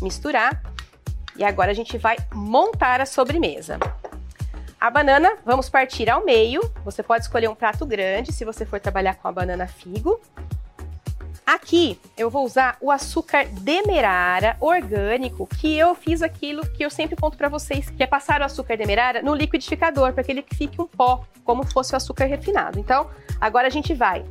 [0.00, 0.62] misturar
[1.36, 3.78] e agora a gente vai montar a sobremesa.
[4.80, 6.60] A banana, vamos partir ao meio.
[6.84, 10.20] Você pode escolher um prato grande se você for trabalhar com a banana figo.
[11.44, 17.16] Aqui eu vou usar o açúcar demerara orgânico, que eu fiz aquilo que eu sempre
[17.16, 20.80] conto para vocês, que é passar o açúcar demerara no liquidificador para que ele fique
[20.80, 22.78] um pó, como fosse o açúcar refinado.
[22.78, 23.10] Então,
[23.40, 24.24] agora a gente vai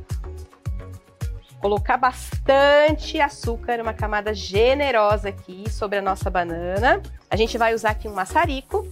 [1.60, 7.02] colocar bastante açúcar, uma camada generosa aqui sobre a nossa banana.
[7.28, 8.86] A gente vai usar aqui um maçarico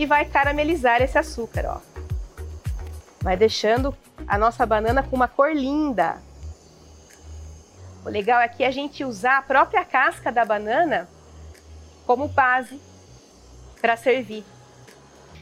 [0.00, 1.80] e vai caramelizar esse açúcar, ó.
[3.20, 3.94] Vai deixando
[4.26, 6.22] a nossa banana com uma cor linda.
[8.02, 11.06] O legal é a gente usar a própria casca da banana
[12.06, 12.80] como base
[13.78, 14.42] para servir.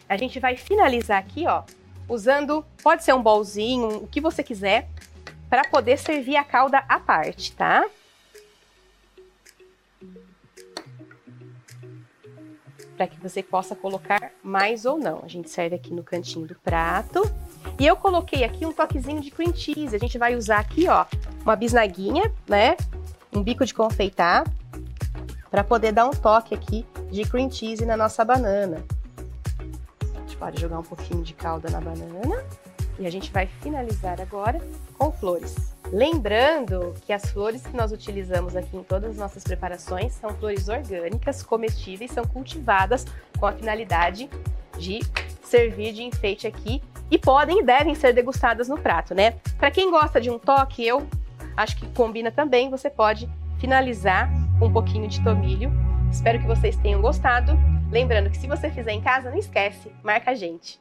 [0.09, 1.62] A gente vai finalizar aqui, ó,
[2.09, 4.88] usando, pode ser um bolzinho, o que você quiser,
[5.48, 7.84] para poder servir a calda à parte, tá?
[12.99, 15.20] Para que você possa colocar mais ou não.
[15.24, 17.22] A gente serve aqui no cantinho do prato.
[17.78, 19.94] E eu coloquei aqui um toquezinho de cream cheese.
[19.94, 21.07] A gente vai usar aqui, ó,
[21.44, 22.76] uma bisnaguinha, né?
[23.32, 24.44] Um bico de confeitar
[25.49, 28.84] para poder dar um toque aqui de cream cheese na nossa banana.
[30.16, 32.44] A gente pode jogar um pouquinho de calda na banana
[32.99, 34.61] e a gente vai finalizar agora
[34.96, 35.74] com flores.
[35.92, 40.68] Lembrando que as flores que nós utilizamos aqui em todas as nossas preparações são flores
[40.68, 43.07] orgânicas, comestíveis, são cultivadas
[43.38, 44.28] com a finalidade
[44.76, 45.01] de
[45.42, 49.36] servir de enfeite aqui e podem e devem ser degustadas no prato, né?
[49.57, 51.07] Para quem gosta de um toque, eu
[51.57, 52.68] acho que combina também.
[52.68, 53.28] Você pode
[53.59, 55.70] finalizar com um pouquinho de tomilho.
[56.12, 57.59] Espero que vocês tenham gostado.
[57.90, 60.78] Lembrando que se você fizer em casa, não esquece, marca a gente.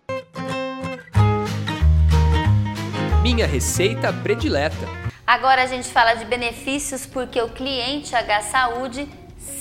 [3.30, 4.88] Minha receita predileta.
[5.28, 9.06] Agora a gente fala de benefícios porque o cliente H Saúde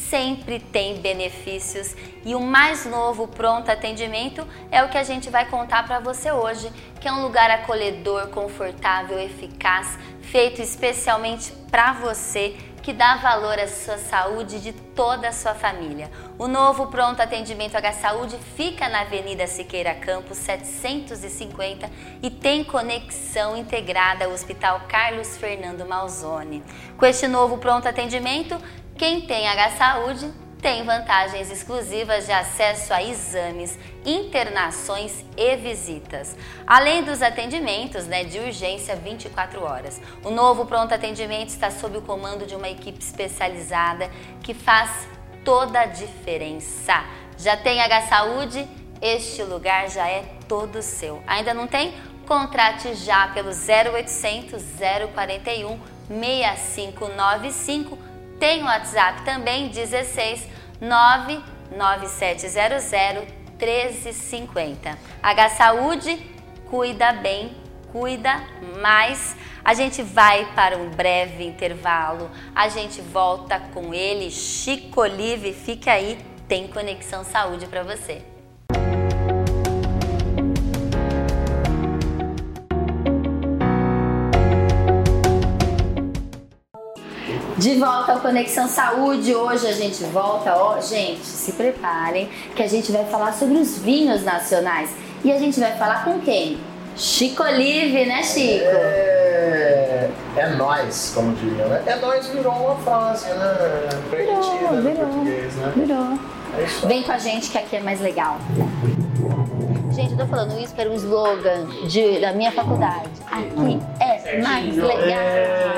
[0.09, 5.47] sempre tem benefícios e o mais novo pronto atendimento é o que a gente vai
[5.47, 12.55] contar para você hoje, que é um lugar acolhedor, confortável, eficaz, feito especialmente para você
[12.87, 16.09] que dá valor à sua saúde e de toda a sua família.
[16.39, 21.91] O novo Pronto Atendimento H Saúde fica na Avenida Siqueira Campos 750
[22.23, 26.63] e tem conexão integrada ao Hospital Carlos Fernando Malzone.
[26.97, 28.57] Com este novo Pronto Atendimento,
[28.97, 36.37] quem tem H Saúde tem vantagens exclusivas de acesso a exames, internações e visitas,
[36.67, 40.01] além dos atendimentos né, de urgência 24 horas.
[40.25, 44.11] O novo pronto atendimento está sob o comando de uma equipe especializada
[44.43, 44.91] que faz
[45.45, 47.05] toda a diferença.
[47.39, 48.67] Já tem H Saúde?
[49.01, 51.23] Este lugar já é todo seu.
[51.29, 51.95] Ainda não tem?
[52.27, 54.61] Contrate já pelo 0800
[55.15, 58.06] 041 6595.
[58.39, 60.47] Tem o WhatsApp também 16
[60.81, 64.99] 99700 1350.
[65.23, 66.19] H Saúde,
[66.69, 67.57] cuida bem,
[67.91, 68.43] cuida
[68.81, 69.35] mais.
[69.65, 72.31] A gente vai para um breve intervalo.
[72.55, 75.55] A gente volta com ele, Chico Olive.
[75.55, 78.36] Fique aí, tem Conexão Saúde para você.
[87.59, 92.67] De volta ao Conexão Saúde, hoje a gente volta, ó, gente, se preparem que a
[92.67, 94.91] gente vai falar sobre os vinhos nacionais.
[95.25, 96.59] E a gente vai falar com quem?
[96.95, 98.63] Chico Olive, né, Chico?
[98.63, 101.83] É, é nós, como diriam, né?
[101.87, 103.57] É nós virou uma frase, né?
[104.11, 105.73] No virou, português, né?
[105.75, 106.19] Virou.
[106.59, 106.87] É.
[106.87, 108.37] Vem com a gente que aqui é mais legal.
[109.93, 113.09] Gente, eu tô falando isso para um slogan de, da minha faculdade.
[113.31, 115.01] Aqui é mais legal.
[115.01, 115.76] É,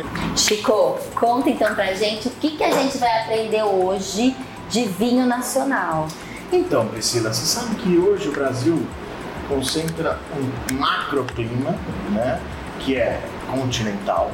[0.00, 4.34] tem- Chico, conta então pra gente o que, que a gente vai aprender hoje
[4.70, 6.08] de vinho nacional.
[6.50, 8.86] Então, Priscila, você sabe que hoje o Brasil
[9.48, 10.18] concentra
[10.70, 11.74] um macroclima,
[12.10, 12.40] né?
[12.80, 13.20] Que é
[13.50, 14.30] continental,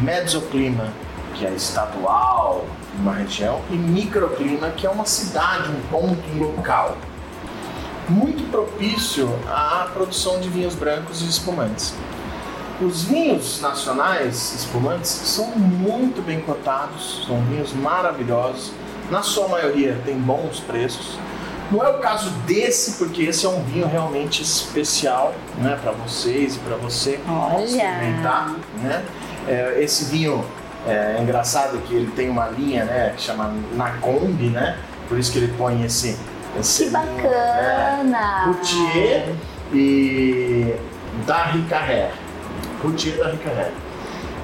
[0.00, 0.92] mesoclima,
[1.34, 2.64] que é estadual,
[3.00, 6.96] uma região, e microclima, que é uma cidade, um ponto, um local.
[8.08, 11.94] Muito propício à produção de vinhos brancos e espumantes.
[12.80, 18.72] Os vinhos nacionais espumantes são muito bem cotados, são vinhos maravilhosos.
[19.10, 21.18] Na sua maioria tem bons preços.
[21.72, 26.56] Não é o caso desse, porque esse é um vinho realmente especial, né, para vocês
[26.56, 27.64] e para você Olha!
[27.64, 29.04] experimentar, né?
[29.46, 30.44] É, esse vinho
[30.86, 34.78] é engraçado que ele tem uma linha, né, que chama Nacombe, né?
[35.08, 36.16] Por isso que ele põe esse
[36.58, 37.22] esse Que vinho, né?
[37.22, 38.44] bacana!
[38.46, 39.34] Routier
[39.72, 40.74] e
[41.26, 42.10] da Ricarré.
[42.82, 43.70] Routier da Ricarré.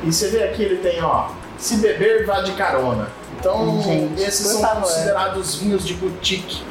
[0.03, 1.29] E você vê aqui ele tem, ó,
[1.59, 3.09] se beber vá de carona.
[3.39, 4.83] Então, Gente, esses são favor.
[4.83, 6.63] considerados vinhos de boutique.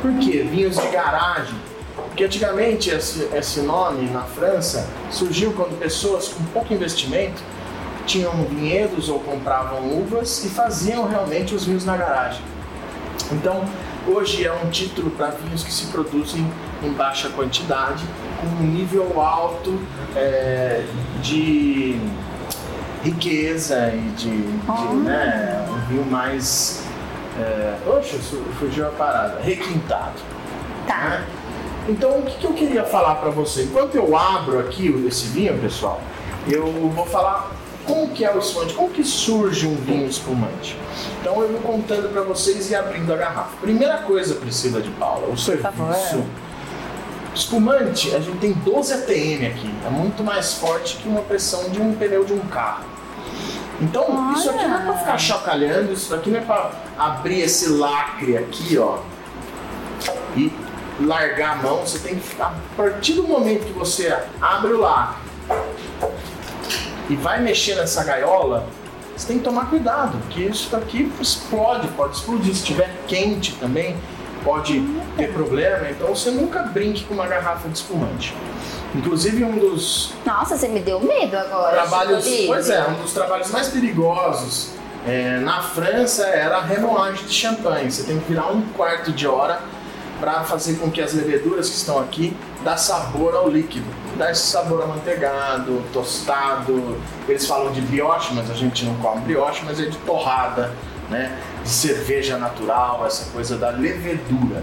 [0.00, 0.46] Por quê?
[0.50, 1.54] Vinhos de garagem.
[1.94, 7.42] Porque antigamente esse, esse nome na França surgiu quando pessoas com pouco investimento
[8.06, 12.42] tinham vinhedos ou compravam uvas e faziam realmente os vinhos na garagem.
[13.30, 13.64] Então,
[14.06, 16.46] hoje é um título para vinhos que se produzem
[16.82, 18.04] em baixa quantidade,
[18.44, 19.78] um nível alto
[20.16, 20.84] é,
[21.22, 21.98] de
[23.02, 26.82] riqueza e de, de, né, um vinho mais.
[27.40, 28.18] É, oxe,
[28.58, 29.40] fugiu a parada.
[29.42, 30.20] Requintado.
[30.86, 31.22] Tá.
[31.88, 33.64] Então, o que, que eu queria falar para você?
[33.64, 36.00] Enquanto eu abro aqui o- esse vinho, pessoal,
[36.48, 37.50] eu vou falar
[37.84, 40.76] como que é o espumante, como que surge um vinho espumante.
[41.20, 43.56] Então, eu vou contando para vocês e abrindo a garrafa.
[43.60, 46.22] Primeira coisa, Priscila de Paula, o serviço.
[47.34, 49.74] Espumante, a gente tem 12 ATM aqui.
[49.86, 52.84] É muito mais forte que uma pressão de um pneu de um carro.
[53.80, 57.68] Então, isso aqui não é pra ficar chocalhando, isso aqui não é pra abrir esse
[57.68, 58.98] lacre aqui, ó,
[60.36, 60.52] e
[61.00, 61.78] largar a mão.
[61.78, 65.16] Você tem que ficar, a partir do momento que você abre o lacre
[67.08, 68.68] e vai mexer nessa gaiola,
[69.16, 72.54] você tem que tomar cuidado, porque isso daqui explode, pode explodir.
[72.54, 73.96] Se estiver quente também,
[74.44, 74.80] pode
[75.16, 75.88] ter problema.
[75.90, 78.34] Então você nunca brinque com uma garrafa de espumante.
[78.94, 81.72] Inclusive um dos Nossa, você me deu medo agora.
[81.72, 84.70] trabalhos, pois é, um dos trabalhos mais perigosos
[85.06, 87.90] é, na França era a remoagem de champanhe.
[87.90, 89.60] Você tem que virar um quarto de hora
[90.20, 93.86] para fazer com que as leveduras que estão aqui dá sabor ao líquido,
[94.16, 96.96] dá esse sabor amanteigado, tostado.
[97.26, 100.72] Eles falam de brioche, mas a gente não come brioche, mas é de torrada,
[101.10, 101.36] né?
[101.62, 104.62] De cerveja natural, essa coisa da levedura.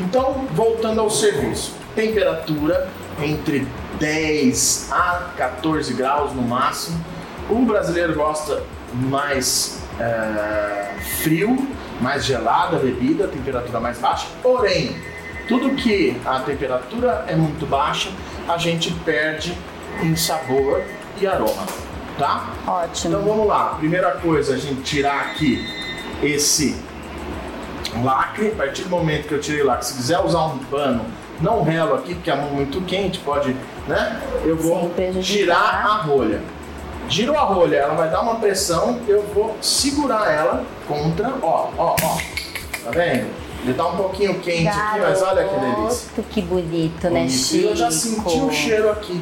[0.00, 2.88] Então, voltando ao serviço, temperatura
[3.20, 3.66] entre
[3.98, 7.04] 10 a 14 graus no máximo.
[7.50, 8.62] O brasileiro gosta
[8.92, 11.68] mais eh, frio,
[12.00, 14.26] mais gelada a bebida, temperatura mais baixa.
[14.42, 14.96] Porém,
[15.48, 18.10] tudo que a temperatura é muito baixa,
[18.46, 19.56] a gente perde
[20.02, 20.82] em sabor
[21.20, 21.66] e aroma,
[22.18, 22.50] tá?
[22.66, 23.16] Ótimo.
[23.16, 23.74] Então vamos lá.
[23.78, 25.77] Primeira coisa, a gente tirar aqui
[26.22, 26.76] esse
[28.02, 28.48] lacre.
[28.48, 31.04] A partir do momento que eu tirei o lacre, se quiser usar um pano,
[31.40, 33.54] não relo aqui, porque a mão é muito quente, pode,
[33.86, 34.20] né?
[34.44, 34.90] Eu vou
[35.22, 36.40] tirar a rolha.
[37.08, 41.96] Girou a rolha, ela vai dar uma pressão, eu vou segurar ela contra, ó, ó,
[42.02, 42.18] ó.
[42.84, 43.26] Tá vendo?
[43.64, 46.24] Ele tá um pouquinho quente Garoto, aqui, mas olha que delícia.
[46.30, 47.68] Que bonito, né, Chico?
[47.68, 49.20] Eu já senti o cheiro aqui.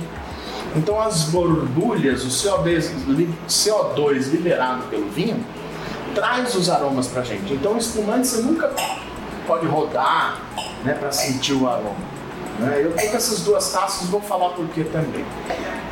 [0.75, 2.91] Então as borbulhas, o CO2,
[3.49, 5.43] CO2 liberado pelo vinho,
[6.17, 7.53] traz os aromas pra gente.
[7.53, 8.73] Então o espumante você nunca
[9.47, 10.41] pode rodar
[10.83, 11.95] né, para sentir o aroma.
[12.59, 12.81] Né?
[12.83, 15.25] Eu tenho essas duas taças, vou falar por que também.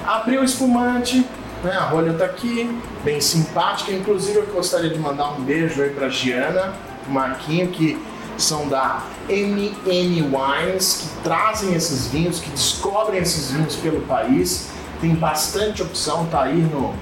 [0.06, 1.26] Abri o espumante,
[1.62, 3.92] né, a rolha tá aqui, bem simpática.
[3.92, 6.72] Inclusive eu gostaria de mandar um beijo aí pra Giana,
[7.06, 8.02] Marquinho, que
[8.38, 14.68] são da MN Wines, que trazem esses vinhos, que descobrem esses vinhos pelo país.
[15.02, 16.94] Tem bastante opção, tá aí no,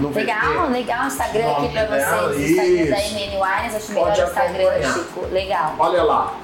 [0.00, 2.50] no legal, legal o Instagram aqui pra vocês.
[2.50, 5.26] Instagram da MN Wines, acho melhor o Instagram, Chico.
[5.32, 5.74] Legal.
[5.78, 6.34] Olha lá,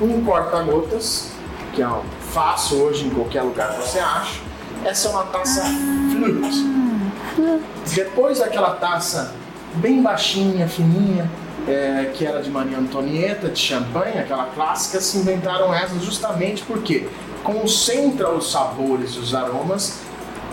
[0.00, 1.30] um corta-gotas,
[1.72, 1.88] que é
[2.32, 4.40] fácil hoje em qualquer lugar que você acha.
[4.84, 7.58] Essa é uma taça ah.
[7.94, 9.34] Depois daquela taça
[9.74, 11.30] bem baixinha, fininha,
[11.66, 17.08] é, que era de Maria Antonieta, de champanhe, aquela clássica, se inventaram essas justamente porque
[17.42, 20.00] concentra os sabores e os aromas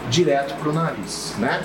[0.09, 1.63] direto para o nariz, né?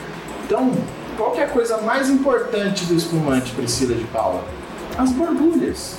[0.49, 0.73] Então,
[1.15, 4.43] qual é a coisa mais importante do espumante, Priscila de Paula?
[4.97, 5.97] As borbulhas.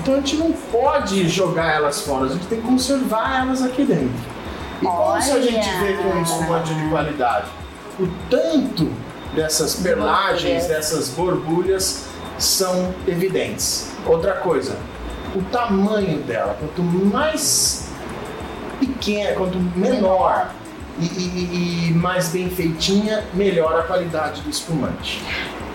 [0.00, 3.84] Então a gente não pode jogar elas fora, a gente tem que conservar elas aqui
[3.84, 4.10] dentro.
[4.80, 7.48] E como se a gente vê que um espumante de qualidade?
[7.98, 8.90] O tanto
[9.34, 12.06] dessas perlagens, dessas borbulhas
[12.38, 13.90] são evidentes.
[14.06, 14.78] Outra coisa,
[15.36, 17.90] o tamanho dela, quanto mais
[18.78, 20.50] pequena, quanto menor
[21.00, 25.22] e, e, e, mais bem feitinha, melhor a qualidade do espumante.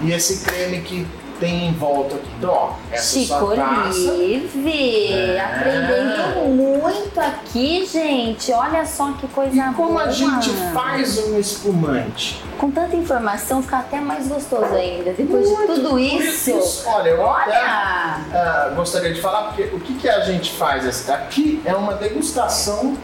[0.01, 1.07] E esse creme que
[1.39, 2.27] tem em volta aqui.
[2.37, 5.39] Então, ó, essa Chico Olive, é.
[5.39, 8.51] aprendendo muito aqui, gente.
[8.51, 10.03] Olha só que coisa e como boa.
[10.03, 12.43] a gente faz um espumante?
[12.57, 15.11] Com tanta informação, fica até mais gostoso ainda.
[15.11, 16.51] Depois muito, de tudo isso.
[16.51, 16.83] isso.
[16.87, 17.53] Olha, eu olha.
[17.53, 21.09] Até, uh, gostaria de falar, porque o que, que a gente faz?
[21.09, 22.95] Aqui é uma degustação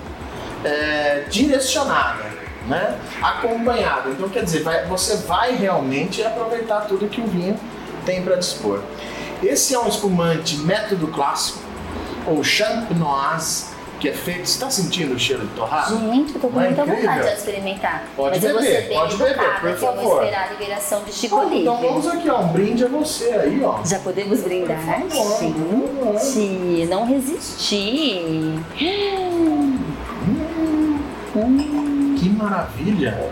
[0.63, 2.41] é, direcionada.
[2.67, 2.99] Né?
[3.21, 4.11] acompanhado.
[4.11, 7.59] Então, quer dizer, vai, você vai realmente aproveitar tudo que o vinho
[8.05, 8.81] tem para dispor.
[9.43, 11.59] Esse é um espumante método clássico,
[12.27, 13.65] ou champenoise,
[13.99, 14.47] que é feito.
[14.47, 15.97] Você está sentindo o cheiro de torrado?
[15.97, 18.03] Gente, eu tô com é muita vontade de experimentar.
[18.15, 20.01] Pode Mas beber, pode beber, por favor.
[20.01, 21.49] Eu vou esperar a liberação de Chico.
[21.51, 23.83] Então vamos aqui, ó, um brinde a você aí, ó.
[23.85, 24.79] Já podemos brindar?
[25.09, 28.59] Gente, não resisti.
[28.79, 29.70] Hum,
[31.31, 33.31] que maravilha!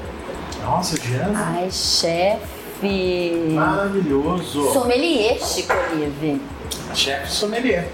[0.64, 1.56] Nossa, Diana.
[1.56, 3.52] Ai, chefe.
[3.54, 4.72] Maravilhoso.
[4.72, 6.42] Sommelier, Chico Olive.
[6.94, 7.90] Chefe sommelier.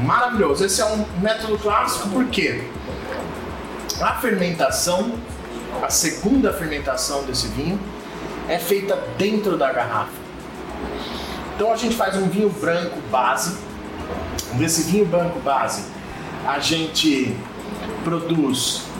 [0.00, 0.64] Maravilhoso.
[0.64, 2.64] Esse é um método clássico porque
[4.00, 5.12] a fermentação,
[5.82, 7.78] a segunda fermentação desse vinho,
[8.48, 10.12] é feita dentro da garrafa.
[11.54, 13.56] Então a gente faz um vinho branco base.
[14.54, 15.84] Desse vinho branco base,
[16.46, 17.36] a gente
[18.04, 18.93] produz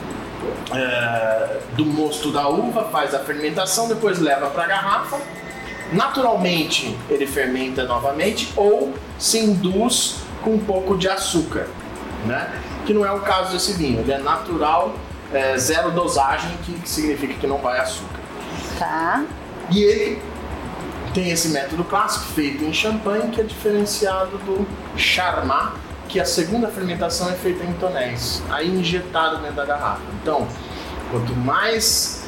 [0.73, 5.19] é, do mosto da uva, faz a fermentação, depois leva para a garrafa.
[5.91, 11.67] Naturalmente ele fermenta novamente ou se induz com um pouco de açúcar,
[12.25, 12.61] né?
[12.85, 14.95] Que não é o caso desse vinho, ele é natural,
[15.33, 18.19] é, zero dosagem, que significa que não vai açúcar.
[18.77, 19.23] Tá.
[19.71, 20.21] E ele
[21.13, 24.67] tem esse método clássico feito em champanhe que é diferenciado do
[24.97, 25.73] charmat,
[26.07, 30.01] que a segunda fermentação é feita em tonéis, aí injetado dentro da garrafa.
[30.21, 30.47] Então,
[31.11, 32.25] quanto mais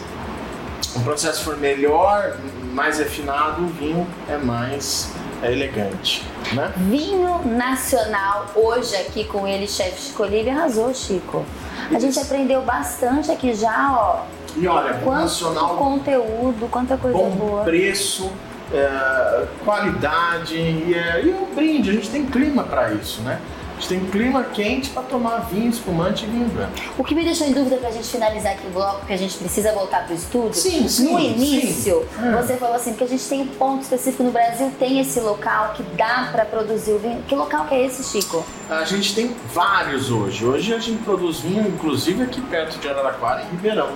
[0.95, 2.37] o processo for melhor,
[2.73, 5.11] mais refinado, o vinho é mais
[5.41, 6.25] é elegante.
[6.53, 6.71] Né?
[6.77, 11.45] Vinho nacional, hoje aqui com ele, chefe Chico Olive, arrasou, Chico.
[11.93, 14.23] A gente aprendeu bastante aqui já, ó.
[14.55, 15.77] E olha, quanto nacional.
[15.77, 17.63] conteúdo, quanta coisa bom boa.
[17.63, 18.31] preço,
[18.73, 21.91] é, qualidade e, é, e um brinde.
[21.91, 23.39] A gente tem clima para isso, né?
[23.77, 26.73] A gente tem clima quente para tomar vinho espumante e vinho branco.
[26.97, 29.17] O que me deixou em dúvida para a gente finalizar aqui o bloco, porque a
[29.17, 30.55] gente precisa voltar para o estúdio.
[30.55, 32.31] Sim, sim, no início, sim.
[32.31, 35.73] você falou assim, que a gente tem um ponto específico no Brasil, tem esse local
[35.75, 37.21] que dá para produzir o vinho.
[37.27, 38.43] Que local que é esse, Chico?
[38.67, 40.43] A gente tem vários hoje.
[40.43, 43.91] Hoje a gente produz vinho, inclusive aqui perto de Araraquara, em Ribeirão.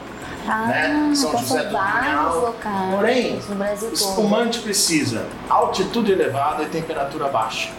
[0.47, 1.11] Ah, né?
[1.15, 3.95] São então José do vários locais Porém, no Brasil todo.
[3.95, 7.69] espumante precisa altitude elevada e temperatura baixa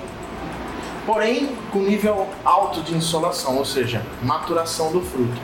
[1.06, 5.40] porém com nível alto de insolação, ou seja, maturação do fruto.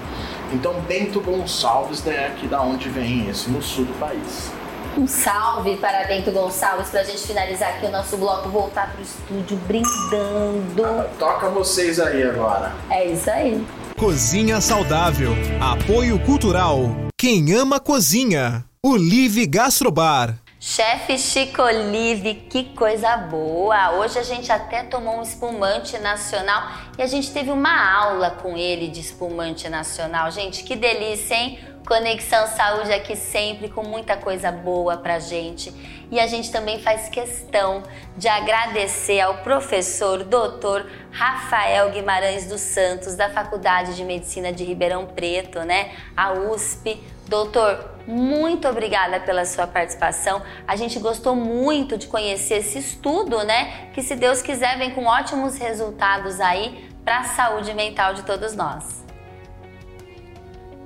[0.52, 4.50] Então Bento Gonçalves é aqui da onde vem esse, no sul do país.
[4.96, 9.00] Um salve para Bento Gonçalves para a gente finalizar aqui o nosso bloco, voltar para
[9.00, 10.84] o estúdio brindando.
[10.84, 12.74] Ah, toca vocês aí agora.
[12.90, 13.64] É isso aí.
[13.96, 15.32] Cozinha Saudável.
[15.60, 16.82] Apoio Cultural.
[17.16, 18.64] Quem ama cozinha.
[18.82, 20.38] Olive Gastrobar.
[20.70, 23.92] Chefe Chico Olive, que coisa boa!
[23.92, 26.62] Hoje a gente até tomou um espumante nacional
[26.98, 30.30] e a gente teve uma aula com ele de espumante nacional.
[30.30, 31.58] Gente, que delícia, hein?
[31.86, 35.72] Conexão Saúde aqui sempre com muita coisa boa pra gente.
[36.10, 37.82] E a gente também faz questão
[38.14, 45.06] de agradecer ao professor doutor Rafael Guimarães dos Santos, da Faculdade de Medicina de Ribeirão
[45.06, 45.92] Preto, né?
[46.14, 47.02] A USP.
[47.26, 50.40] Doutor, muito obrigada pela sua participação.
[50.66, 53.90] A gente gostou muito de conhecer esse estudo, né?
[53.92, 58.56] Que se Deus quiser vem com ótimos resultados aí para a saúde mental de todos
[58.56, 59.04] nós.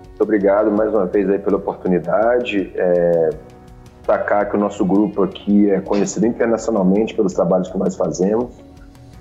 [0.09, 2.73] Muito obrigado mais uma vez aí pela oportunidade.
[2.75, 3.31] É,
[4.01, 8.53] destacar que o nosso grupo aqui é conhecido internacionalmente pelos trabalhos que nós fazemos.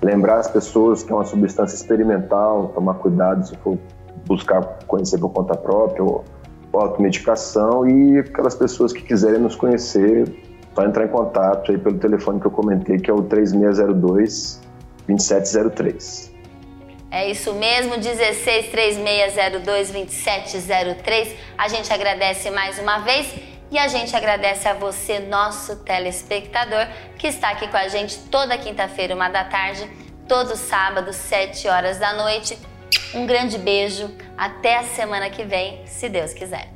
[0.02, 3.78] Lembrar as pessoas que é uma substância experimental, tomar cuidado se for
[4.26, 6.24] buscar conhecer por conta própria ou
[6.80, 10.32] automedicação e aquelas pessoas que quiserem nos conhecer,
[10.74, 14.60] só entrar em contato aí pelo telefone que eu comentei, que é o 3602
[15.06, 16.32] 2703.
[17.10, 21.36] É isso mesmo, 16 3602 2703.
[21.58, 23.34] A gente agradece mais uma vez
[23.70, 26.86] e a gente agradece a você, nosso telespectador,
[27.18, 29.90] que está aqui com a gente toda quinta-feira, uma da tarde,
[30.26, 32.58] todo sábado, 7 horas da noite.
[33.14, 36.72] Um grande beijo, até a semana que vem, se Deus quiser.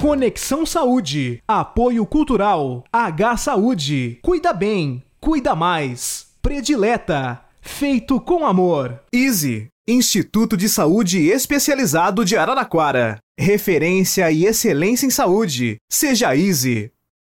[0.00, 9.68] Conexão Saúde, Apoio Cultural, H Saúde, Cuida Bem, Cuida Mais, Predileta, Feito com Amor, Easy,
[9.86, 16.90] Instituto de Saúde Especializado de Araraquara, referência e excelência em saúde, seja Easy.